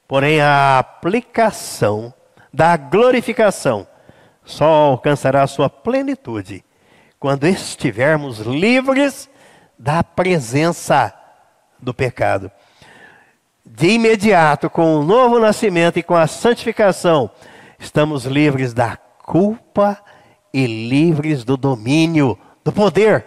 porém 0.07 0.41
a 0.41 0.77
aplicação 0.79 2.13
da 2.53 2.75
glorificação 2.75 3.87
só 4.43 4.65
alcançará 4.65 5.45
sua 5.47 5.69
plenitude 5.69 6.63
quando 7.19 7.47
estivermos 7.47 8.39
livres 8.39 9.29
da 9.79 10.03
presença 10.03 11.13
do 11.79 11.93
pecado. 11.93 12.51
De 13.65 13.89
imediato, 13.91 14.69
com 14.69 14.97
o 14.97 15.03
novo 15.03 15.39
nascimento 15.39 15.97
e 15.97 16.03
com 16.03 16.15
a 16.15 16.27
santificação, 16.27 17.29
estamos 17.79 18.25
livres 18.25 18.73
da 18.73 18.97
culpa 19.23 19.97
e 20.53 20.65
livres 20.65 21.43
do 21.43 21.57
domínio, 21.57 22.37
do 22.63 22.71
poder 22.71 23.25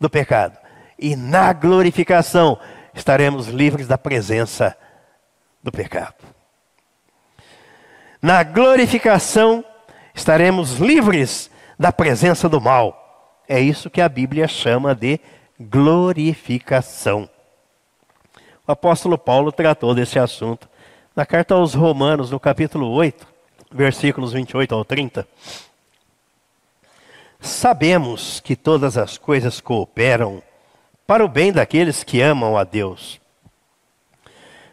do 0.00 0.08
pecado 0.08 0.65
e 0.98 1.14
na 1.14 1.52
glorificação 1.52 2.58
estaremos 2.94 3.48
livres 3.48 3.86
da 3.86 3.98
presença 3.98 4.76
do 5.62 5.70
pecado. 5.70 6.14
Na 8.20 8.42
glorificação 8.42 9.64
estaremos 10.14 10.78
livres 10.78 11.50
da 11.78 11.92
presença 11.92 12.48
do 12.48 12.60
mal. 12.60 13.42
É 13.48 13.60
isso 13.60 13.90
que 13.90 14.00
a 14.00 14.08
Bíblia 14.08 14.48
chama 14.48 14.94
de 14.94 15.20
glorificação. 15.60 17.28
O 18.66 18.72
apóstolo 18.72 19.16
Paulo 19.16 19.52
tratou 19.52 19.94
desse 19.94 20.18
assunto 20.18 20.68
na 21.14 21.24
carta 21.24 21.54
aos 21.54 21.74
Romanos, 21.74 22.30
no 22.30 22.40
capítulo 22.40 22.90
8, 22.90 23.26
versículos 23.70 24.32
28 24.32 24.74
ao 24.74 24.84
30. 24.84 25.26
Sabemos 27.40 28.40
que 28.40 28.56
todas 28.56 28.98
as 28.98 29.16
coisas 29.16 29.60
cooperam 29.60 30.42
para 31.06 31.24
o 31.24 31.28
bem 31.28 31.52
daqueles 31.52 32.02
que 32.02 32.20
amam 32.20 32.56
a 32.56 32.64
Deus, 32.64 33.20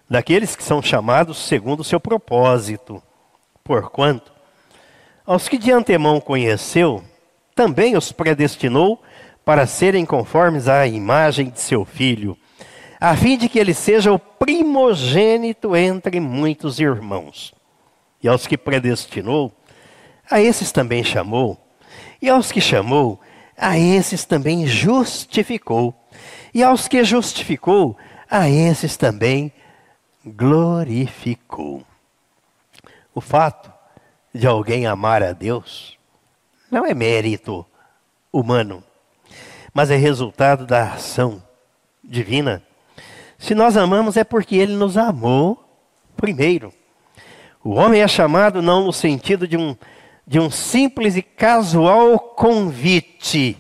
daqueles 0.09 0.55
que 0.55 0.63
são 0.63 0.81
chamados 0.81 1.38
segundo 1.38 1.81
o 1.81 1.84
seu 1.84 1.99
propósito. 1.99 3.01
Porquanto, 3.63 4.34
aos 5.25 5.47
que 5.47 5.57
de 5.57 5.71
antemão 5.71 6.19
conheceu, 6.19 7.03
também 7.55 7.95
os 7.95 8.11
predestinou 8.11 9.01
para 9.45 9.67
serem 9.67 10.05
conformes 10.05 10.67
à 10.67 10.88
imagem 10.88 11.49
de 11.49 11.59
seu 11.59 11.86
filho, 11.86 12.38
a 12.99 13.15
fim 13.15 13.38
de 13.38 13.47
que 13.47 13.59
ele 13.59 13.73
seja 13.73 14.11
o 14.11 14.19
primogênito 14.19 15.75
entre 15.75 16.19
muitos 16.19 16.79
irmãos. 16.79 17.53
E 18.21 18.27
aos 18.27 18.47
que 18.47 18.57
predestinou, 18.57 19.51
a 20.29 20.41
esses 20.41 20.71
também 20.71 21.03
chamou, 21.03 21.57
e 22.21 22.29
aos 22.29 22.51
que 22.51 22.61
chamou, 22.61 23.19
a 23.57 23.77
esses 23.77 24.25
também 24.25 24.65
justificou, 24.65 25.93
e 26.53 26.64
aos 26.64 26.88
que 26.88 27.03
justificou, 27.03 27.97
a 28.30 28.49
esses 28.49 28.97
também 28.97 29.51
glorificou. 30.26 31.86
O 33.14 33.22
fato 33.22 33.72
de 34.34 34.47
alguém 34.47 34.86
amar 34.86 35.22
a 35.22 35.34
Deus 35.34 35.97
não 36.72 36.86
é 36.86 36.93
mérito 36.93 37.66
humano 38.32 38.84
mas 39.74 39.89
é 39.89 39.95
resultado 39.95 40.66
da 40.66 40.93
ação 40.93 41.41
divina. 42.03 42.61
Se 43.39 43.55
nós 43.55 43.76
amamos 43.76 44.16
é 44.16 44.24
porque 44.24 44.55
ele 44.55 44.76
nos 44.76 44.97
amou 44.97 45.61
primeiro. 46.16 46.72
O 47.64 47.72
homem 47.72 48.01
é 48.01 48.07
chamado 48.07 48.61
não 48.61 48.86
no 48.86 48.93
sentido 48.93 49.47
de 49.47 49.57
um, 49.57 49.76
de 50.28 50.39
um 50.39 50.51
simples 50.51 51.16
e 51.16 51.22
casual 51.22 52.20
convite, 52.20 53.57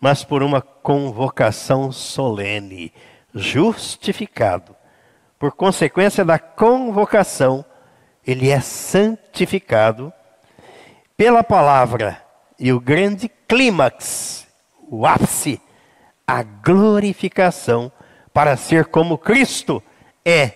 mas 0.00 0.24
por 0.24 0.42
uma 0.42 0.62
convocação 0.90 1.92
solene, 1.92 2.92
justificado. 3.32 4.74
Por 5.38 5.52
consequência 5.52 6.24
da 6.24 6.36
convocação, 6.36 7.64
ele 8.26 8.50
é 8.50 8.58
santificado 8.58 10.12
pela 11.16 11.44
palavra. 11.44 12.20
E 12.58 12.72
o 12.72 12.80
grande 12.80 13.30
clímax 13.46 14.48
o 14.90 15.06
ápice, 15.06 15.60
a 16.26 16.42
glorificação 16.42 17.92
para 18.34 18.56
ser 18.56 18.86
como 18.86 19.16
Cristo 19.16 19.80
é. 20.24 20.54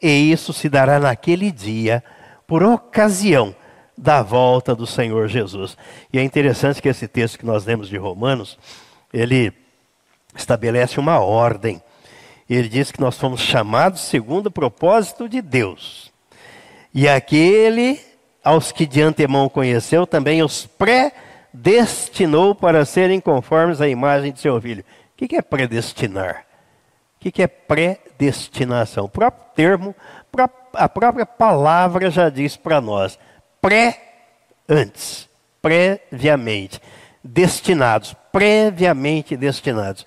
E 0.00 0.30
isso 0.30 0.52
se 0.52 0.68
dará 0.68 1.00
naquele 1.00 1.50
dia, 1.50 2.04
por 2.46 2.62
ocasião 2.62 3.52
da 3.98 4.22
volta 4.22 4.76
do 4.76 4.86
Senhor 4.86 5.26
Jesus. 5.26 5.76
E 6.12 6.20
é 6.20 6.22
interessante 6.22 6.80
que 6.80 6.88
esse 6.88 7.08
texto 7.08 7.36
que 7.36 7.44
nós 7.44 7.64
lemos 7.64 7.88
de 7.88 7.96
Romanos, 7.96 8.56
ele 9.12 9.61
estabelece 10.34 10.98
uma 10.98 11.20
ordem. 11.20 11.82
Ele 12.48 12.68
diz 12.68 12.90
que 12.90 13.00
nós 13.00 13.18
fomos 13.18 13.40
chamados 13.40 14.00
segundo 14.02 14.46
o 14.46 14.50
propósito 14.50 15.28
de 15.28 15.40
Deus. 15.40 16.12
E 16.94 17.08
aquele 17.08 18.00
aos 18.42 18.72
que 18.72 18.86
de 18.86 19.00
antemão 19.00 19.48
conheceu, 19.48 20.06
também 20.06 20.42
os 20.42 20.66
pré 20.66 21.12
destinou 21.52 22.54
para 22.54 22.84
serem 22.84 23.20
conformes 23.20 23.80
à 23.80 23.88
imagem 23.88 24.32
de 24.32 24.40
seu 24.40 24.60
filho. 24.60 24.84
O 25.12 25.26
que 25.26 25.36
é 25.36 25.42
predestinar? 25.42 26.44
O 27.16 27.30
que 27.30 27.42
é 27.42 27.46
predestinação? 27.46 29.04
O 29.04 29.08
próprio 29.08 29.44
termo, 29.54 29.94
a 30.74 30.88
própria 30.88 31.24
palavra 31.24 32.10
já 32.10 32.28
diz 32.28 32.56
para 32.56 32.80
nós: 32.80 33.18
pré, 33.60 34.00
antes, 34.68 35.28
previamente, 35.60 36.80
destinados, 37.22 38.14
previamente 38.32 39.36
destinados. 39.36 40.06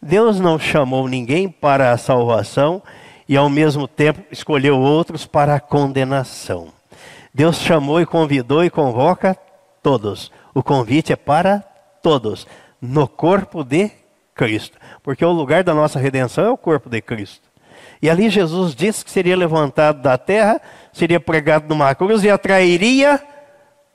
Deus 0.00 0.38
não 0.38 0.58
chamou 0.58 1.08
ninguém 1.08 1.48
para 1.48 1.92
a 1.92 1.98
salvação 1.98 2.82
e 3.28 3.36
ao 3.36 3.48
mesmo 3.48 3.88
tempo 3.88 4.22
escolheu 4.30 4.78
outros 4.78 5.26
para 5.26 5.56
a 5.56 5.60
condenação. 5.60 6.68
Deus 7.34 7.58
chamou 7.58 8.00
e 8.00 8.06
convidou 8.06 8.64
e 8.64 8.70
convoca 8.70 9.36
todos. 9.82 10.30
O 10.54 10.62
convite 10.62 11.12
é 11.12 11.16
para 11.16 11.60
todos, 12.02 12.46
no 12.80 13.06
corpo 13.06 13.62
de 13.62 13.90
Cristo. 14.34 14.78
Porque 15.02 15.24
o 15.24 15.32
lugar 15.32 15.62
da 15.62 15.74
nossa 15.74 15.98
redenção 15.98 16.46
é 16.46 16.50
o 16.50 16.56
corpo 16.56 16.88
de 16.88 17.00
Cristo. 17.02 17.46
E 18.00 18.08
ali 18.08 18.30
Jesus 18.30 18.74
disse 18.74 19.04
que 19.04 19.10
seria 19.10 19.36
levantado 19.36 20.00
da 20.00 20.16
terra, 20.16 20.60
seria 20.92 21.20
pregado 21.20 21.68
numa 21.68 21.94
cruz 21.94 22.24
e 22.24 22.30
atrairia 22.30 23.22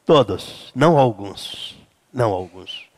todos, 0.06 0.72
não 0.76 0.98
alguns. 0.98 1.81
Não 2.14 2.32
alguns. 2.32 2.90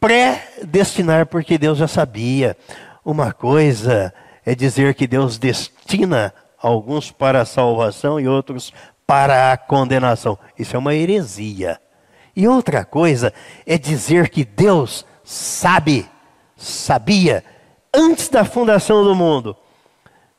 Predestinar, 0.00 1.26
porque 1.26 1.58
Deus 1.58 1.78
já 1.78 1.88
sabia. 1.88 2.56
Uma 3.04 3.32
coisa 3.32 4.12
é 4.44 4.54
dizer 4.54 4.94
que 4.94 5.06
Deus 5.06 5.38
destina 5.38 6.32
alguns 6.58 7.10
para 7.10 7.42
a 7.42 7.46
salvação 7.46 8.18
e 8.18 8.26
outros 8.26 8.72
para 9.06 9.52
a 9.52 9.56
condenação. 9.56 10.38
Isso 10.58 10.76
é 10.76 10.78
uma 10.78 10.94
heresia. 10.94 11.80
E 12.34 12.48
outra 12.48 12.84
coisa 12.84 13.32
é 13.66 13.78
dizer 13.78 14.28
que 14.28 14.44
Deus 14.44 15.06
sabe, 15.22 16.08
sabia, 16.56 17.44
antes 17.92 18.28
da 18.28 18.44
fundação 18.44 19.04
do 19.04 19.14
mundo, 19.14 19.56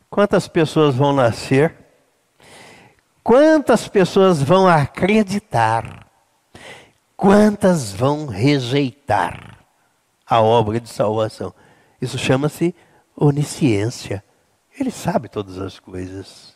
quantas 0.09 0.47
pessoas 0.47 0.95
vão 0.95 1.13
nascer, 1.13 1.73
quantas 3.23 3.88
pessoas 3.88 4.41
vão 4.41 4.67
acreditar, 4.67 6.04
quantas 7.16 7.91
vão 7.91 8.26
rejeitar 8.26 9.57
a 10.26 10.41
obra 10.41 10.80
de 10.80 10.89
salvação. 10.89 11.53
Isso 12.01 12.18
chama-se 12.18 12.76
onisciência. 13.16 14.24
Ele 14.78 14.91
sabe 14.91 15.30
todas 15.30 15.57
as 15.59 15.80
coisas. 15.80 16.55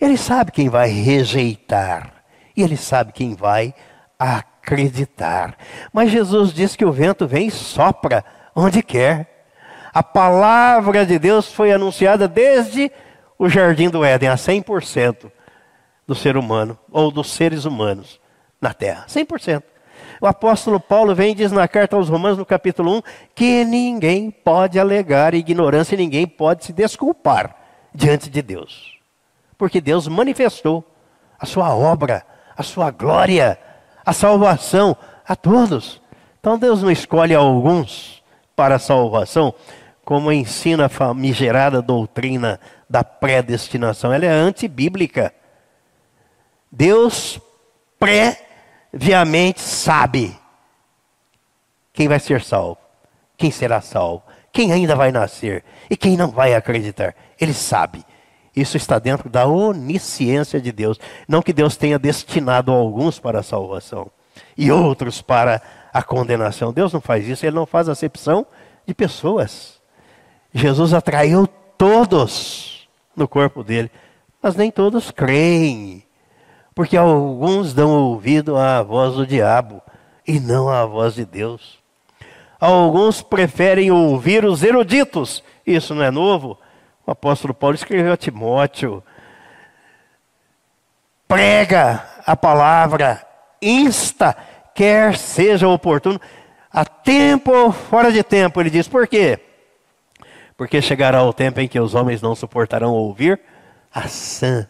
Ele 0.00 0.16
sabe 0.16 0.52
quem 0.52 0.68
vai 0.68 0.88
rejeitar. 0.88 2.24
E 2.56 2.62
ele 2.62 2.76
sabe 2.76 3.12
quem 3.12 3.34
vai 3.34 3.74
acreditar. 4.18 5.56
Mas 5.92 6.10
Jesus 6.10 6.52
diz 6.52 6.76
que 6.76 6.84
o 6.84 6.92
vento 6.92 7.26
vem 7.26 7.48
e 7.48 7.50
sopra 7.50 8.24
onde 8.54 8.82
quer. 8.82 9.46
A 9.92 10.02
palavra 10.02 11.06
de 11.06 11.18
Deus 11.18 11.52
foi 11.52 11.72
anunciada 11.72 12.28
desde 12.28 12.90
o 13.38 13.48
jardim 13.48 13.88
do 13.88 14.04
Éden 14.04 14.28
a 14.28 14.34
100% 14.34 15.30
do 16.06 16.14
ser 16.14 16.36
humano, 16.36 16.78
ou 16.90 17.10
dos 17.10 17.32
seres 17.32 17.64
humanos 17.64 18.20
na 18.60 18.74
terra. 18.74 19.06
100%. 19.08 19.62
O 20.20 20.26
apóstolo 20.26 20.78
Paulo 20.78 21.14
vem 21.14 21.32
e 21.32 21.34
diz 21.34 21.52
na 21.52 21.66
carta 21.66 21.96
aos 21.96 22.08
Romanos, 22.08 22.38
no 22.38 22.46
capítulo 22.46 22.98
1, 22.98 23.02
que 23.34 23.64
ninguém 23.64 24.30
pode 24.30 24.78
alegar 24.78 25.34
ignorância 25.34 25.94
e 25.94 25.98
ninguém 25.98 26.26
pode 26.26 26.64
se 26.64 26.72
desculpar 26.72 27.56
diante 27.94 28.30
de 28.30 28.42
Deus. 28.42 28.98
Porque 29.56 29.80
Deus 29.80 30.08
manifestou 30.08 30.84
a 31.38 31.46
sua 31.46 31.74
obra, 31.74 32.24
a 32.56 32.62
sua 32.62 32.90
glória, 32.90 33.58
a 34.04 34.12
salvação 34.12 34.96
a 35.26 35.34
todos. 35.34 36.00
Então 36.40 36.58
Deus 36.58 36.82
não 36.82 36.90
escolhe 36.90 37.34
alguns 37.34 38.22
para 38.54 38.76
a 38.76 38.78
salvação, 38.78 39.54
como 40.04 40.30
ensina 40.30 40.86
a 40.86 40.88
famigerada 40.88 41.80
doutrina 41.80 42.60
da 42.88 43.02
predestinação. 43.02 44.12
Ela 44.12 44.26
é 44.26 44.30
antibíblica. 44.30 45.32
Deus 46.70 47.40
previamente 48.94 49.60
sabe 49.60 50.38
quem 51.92 52.06
vai 52.06 52.20
ser 52.20 52.40
salvo, 52.42 52.78
quem 53.36 53.50
será 53.50 53.80
salvo, 53.80 54.22
quem 54.52 54.72
ainda 54.72 54.94
vai 54.94 55.10
nascer 55.10 55.64
e 55.90 55.96
quem 55.96 56.16
não 56.16 56.30
vai 56.30 56.54
acreditar. 56.54 57.12
Ele 57.40 57.52
sabe. 57.52 58.04
Isso 58.54 58.76
está 58.76 59.00
dentro 59.00 59.28
da 59.28 59.46
onisciência 59.48 60.60
de 60.60 60.70
Deus. 60.70 61.00
Não 61.26 61.42
que 61.42 61.52
Deus 61.52 61.76
tenha 61.76 61.98
destinado 61.98 62.70
alguns 62.70 63.18
para 63.18 63.40
a 63.40 63.42
salvação 63.42 64.08
e 64.56 64.70
outros 64.70 65.20
para 65.20 65.60
a 65.92 66.00
condenação. 66.00 66.72
Deus 66.72 66.92
não 66.92 67.00
faz 67.00 67.26
isso, 67.26 67.44
ele 67.44 67.56
não 67.56 67.66
faz 67.66 67.88
acepção 67.88 68.46
de 68.86 68.94
pessoas. 68.94 69.80
Jesus 70.52 70.94
atraiu 70.94 71.48
todos 71.76 72.88
no 73.16 73.26
corpo 73.26 73.64
dele, 73.64 73.90
mas 74.40 74.54
nem 74.54 74.70
todos 74.70 75.10
creem, 75.10 76.03
porque 76.74 76.96
alguns 76.96 77.72
dão 77.72 77.90
ouvido 77.90 78.56
à 78.56 78.82
voz 78.82 79.14
do 79.14 79.26
diabo 79.26 79.80
e 80.26 80.40
não 80.40 80.68
à 80.68 80.84
voz 80.84 81.14
de 81.14 81.24
Deus. 81.24 81.78
Alguns 82.58 83.22
preferem 83.22 83.90
ouvir 83.90 84.44
os 84.44 84.62
eruditos, 84.62 85.42
isso 85.66 85.94
não 85.94 86.02
é 86.02 86.10
novo. 86.10 86.58
O 87.06 87.10
apóstolo 87.10 87.52
Paulo 87.52 87.74
escreveu 87.74 88.12
a 88.12 88.16
Timóteo: 88.16 89.02
prega 91.28 92.04
a 92.26 92.34
palavra 92.34 93.24
insta, 93.60 94.36
quer 94.74 95.16
seja 95.16 95.68
oportuno, 95.68 96.20
a 96.72 96.84
tempo 96.84 97.52
ou 97.52 97.72
fora 97.72 98.10
de 98.10 98.22
tempo. 98.22 98.60
Ele 98.60 98.70
diz: 98.70 98.88
por 98.88 99.06
quê? 99.06 99.38
Porque 100.56 100.80
chegará 100.80 101.22
o 101.22 101.32
tempo 101.32 101.60
em 101.60 101.68
que 101.68 101.78
os 101.78 101.94
homens 101.94 102.22
não 102.22 102.34
suportarão 102.34 102.92
ouvir 102.92 103.40
a 103.92 104.08
sã 104.08 104.66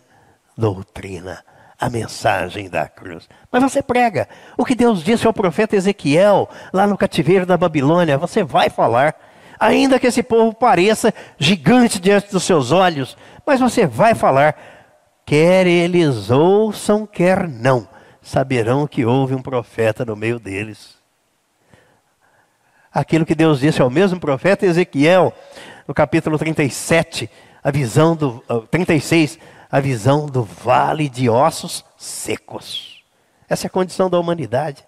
doutrina, 0.56 1.44
a 1.84 1.90
mensagem 1.90 2.70
da 2.70 2.88
cruz. 2.88 3.28
Mas 3.52 3.62
você 3.62 3.82
prega. 3.82 4.26
O 4.56 4.64
que 4.64 4.74
Deus 4.74 5.04
disse 5.04 5.26
ao 5.26 5.34
profeta 5.34 5.76
Ezequiel, 5.76 6.48
lá 6.72 6.86
no 6.86 6.96
cativeiro 6.96 7.44
da 7.44 7.58
Babilônia, 7.58 8.16
você 8.16 8.42
vai 8.42 8.70
falar. 8.70 9.14
Ainda 9.60 9.98
que 9.98 10.06
esse 10.06 10.22
povo 10.22 10.54
pareça 10.54 11.12
gigante 11.38 12.00
diante 12.00 12.30
dos 12.30 12.42
seus 12.42 12.72
olhos, 12.72 13.18
mas 13.46 13.60
você 13.60 13.86
vai 13.86 14.14
falar. 14.14 14.56
Quer 15.26 15.66
eles 15.66 16.30
ouçam, 16.30 17.06
quer 17.06 17.46
não, 17.46 17.86
saberão 18.22 18.86
que 18.86 19.04
houve 19.04 19.34
um 19.34 19.42
profeta 19.42 20.06
no 20.06 20.16
meio 20.16 20.38
deles. 20.38 20.94
Aquilo 22.90 23.26
que 23.26 23.34
Deus 23.34 23.60
disse 23.60 23.82
ao 23.82 23.90
mesmo 23.90 24.18
profeta 24.18 24.64
Ezequiel, 24.64 25.34
no 25.86 25.92
capítulo 25.92 26.38
37, 26.38 27.28
a 27.62 27.70
visão 27.70 28.16
do 28.16 28.42
36, 28.70 29.38
a 29.74 29.80
visão 29.80 30.26
do 30.26 30.44
vale 30.44 31.08
de 31.08 31.28
ossos 31.28 31.84
secos. 31.96 33.02
Essa 33.48 33.66
é 33.66 33.68
a 33.68 33.70
condição 33.70 34.08
da 34.08 34.20
humanidade. 34.20 34.86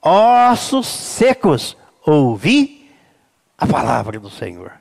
Ossos 0.00 0.86
secos, 0.86 1.76
ouvi 2.06 2.90
a 3.58 3.66
palavra 3.66 4.18
do 4.18 4.30
Senhor. 4.30 4.72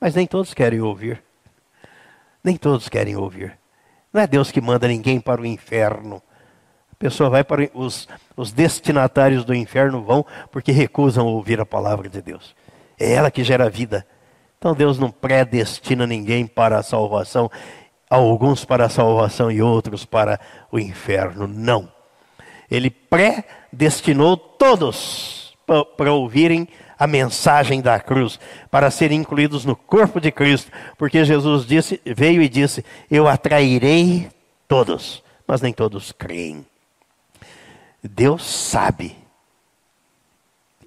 Mas 0.00 0.14
nem 0.14 0.26
todos 0.26 0.54
querem 0.54 0.80
ouvir. 0.80 1.22
Nem 2.42 2.56
todos 2.56 2.88
querem 2.88 3.14
ouvir. 3.14 3.58
Não 4.10 4.22
é 4.22 4.26
Deus 4.26 4.50
que 4.50 4.58
manda 4.62 4.88
ninguém 4.88 5.20
para 5.20 5.42
o 5.42 5.44
inferno. 5.44 6.22
A 6.90 6.96
pessoa 6.98 7.28
vai 7.28 7.44
para 7.44 7.68
os, 7.74 8.08
os 8.34 8.52
destinatários 8.52 9.44
do 9.44 9.54
inferno 9.54 10.02
vão 10.02 10.24
porque 10.50 10.72
recusam 10.72 11.26
ouvir 11.26 11.60
a 11.60 11.66
palavra 11.66 12.08
de 12.08 12.22
Deus. 12.22 12.56
É 12.98 13.12
ela 13.12 13.30
que 13.30 13.44
gera 13.44 13.68
vida. 13.68 14.06
Então 14.56 14.74
Deus 14.74 14.98
não 14.98 15.10
predestina 15.10 16.06
ninguém 16.06 16.46
para 16.46 16.78
a 16.78 16.82
salvação 16.82 17.50
alguns 18.10 18.64
para 18.64 18.86
a 18.86 18.90
salvação 18.90 19.50
e 19.50 19.62
outros 19.62 20.04
para 20.04 20.40
o 20.72 20.78
inferno. 20.78 21.46
Não. 21.46 21.90
Ele 22.68 22.90
predestinou 22.90 24.36
todos 24.36 25.56
para 25.96 26.12
ouvirem 26.12 26.68
a 26.98 27.06
mensagem 27.06 27.80
da 27.80 27.98
cruz, 28.00 28.38
para 28.70 28.90
serem 28.90 29.20
incluídos 29.20 29.64
no 29.64 29.76
corpo 29.76 30.20
de 30.20 30.30
Cristo, 30.30 30.70
porque 30.98 31.24
Jesus 31.24 31.64
disse, 31.64 32.00
veio 32.04 32.42
e 32.42 32.48
disse: 32.48 32.84
Eu 33.10 33.26
atrairei 33.26 34.28
todos, 34.68 35.22
mas 35.46 35.62
nem 35.62 35.72
todos 35.72 36.12
creem. 36.12 36.66
Deus 38.02 38.44
sabe 38.44 39.16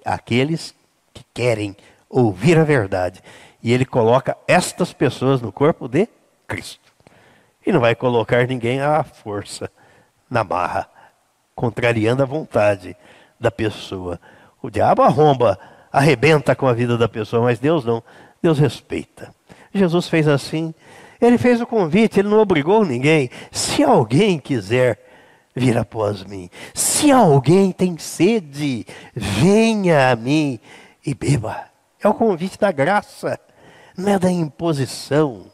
aqueles 0.04 0.74
que 1.12 1.24
querem 1.32 1.76
ouvir 2.08 2.58
a 2.58 2.64
verdade, 2.64 3.22
e 3.62 3.72
Ele 3.72 3.84
coloca 3.84 4.36
estas 4.46 4.92
pessoas 4.92 5.40
no 5.40 5.50
corpo 5.50 5.88
de 5.88 6.08
Cristo. 6.46 6.83
E 7.66 7.72
não 7.72 7.80
vai 7.80 7.94
colocar 7.94 8.46
ninguém 8.46 8.80
à 8.80 9.02
força, 9.02 9.70
na 10.28 10.44
marra, 10.44 10.88
contrariando 11.54 12.22
a 12.22 12.26
vontade 12.26 12.96
da 13.40 13.50
pessoa. 13.50 14.20
O 14.62 14.70
diabo 14.70 15.02
arromba, 15.02 15.58
arrebenta 15.92 16.54
com 16.54 16.66
a 16.66 16.72
vida 16.72 16.98
da 16.98 17.08
pessoa, 17.08 17.42
mas 17.42 17.58
Deus 17.58 17.84
não. 17.84 18.02
Deus 18.42 18.58
respeita. 18.58 19.34
Jesus 19.72 20.08
fez 20.08 20.28
assim. 20.28 20.74
Ele 21.20 21.38
fez 21.38 21.60
o 21.60 21.66
convite, 21.66 22.20
ele 22.20 22.28
não 22.28 22.40
obrigou 22.40 22.84
ninguém. 22.84 23.30
Se 23.50 23.82
alguém 23.82 24.38
quiser 24.38 25.00
vir 25.54 25.78
após 25.78 26.24
mim, 26.24 26.50
se 26.74 27.10
alguém 27.10 27.72
tem 27.72 27.96
sede, 27.96 28.84
venha 29.14 30.10
a 30.10 30.16
mim 30.16 30.58
e 31.06 31.14
beba. 31.14 31.64
É 32.02 32.08
o 32.08 32.14
convite 32.14 32.58
da 32.58 32.70
graça, 32.70 33.38
não 33.96 34.12
é 34.12 34.18
da 34.18 34.30
imposição. 34.30 35.46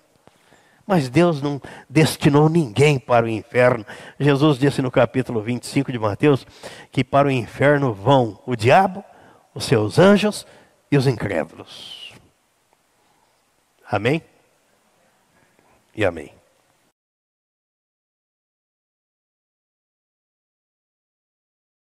Mas 0.91 1.09
Deus 1.09 1.41
não 1.41 1.63
destinou 1.89 2.49
ninguém 2.49 2.99
para 2.99 3.25
o 3.25 3.29
inferno. 3.29 3.87
Jesus 4.19 4.59
disse 4.59 4.83
no 4.83 4.91
capítulo 4.91 5.41
25 5.41 5.93
de 5.93 6.01
Mateus 6.01 6.45
que 6.91 7.05
para 7.05 7.29
o 7.29 7.31
inferno 7.31 7.95
vão 7.95 8.41
o 8.45 8.57
diabo, 8.57 9.05
os 9.55 9.67
seus 9.67 10.01
anjos 10.01 10.45
e 10.91 10.97
os 10.97 11.07
incrédulos. 11.07 12.13
Amém? 13.89 14.21
E 15.95 16.05
amém. 16.05 16.40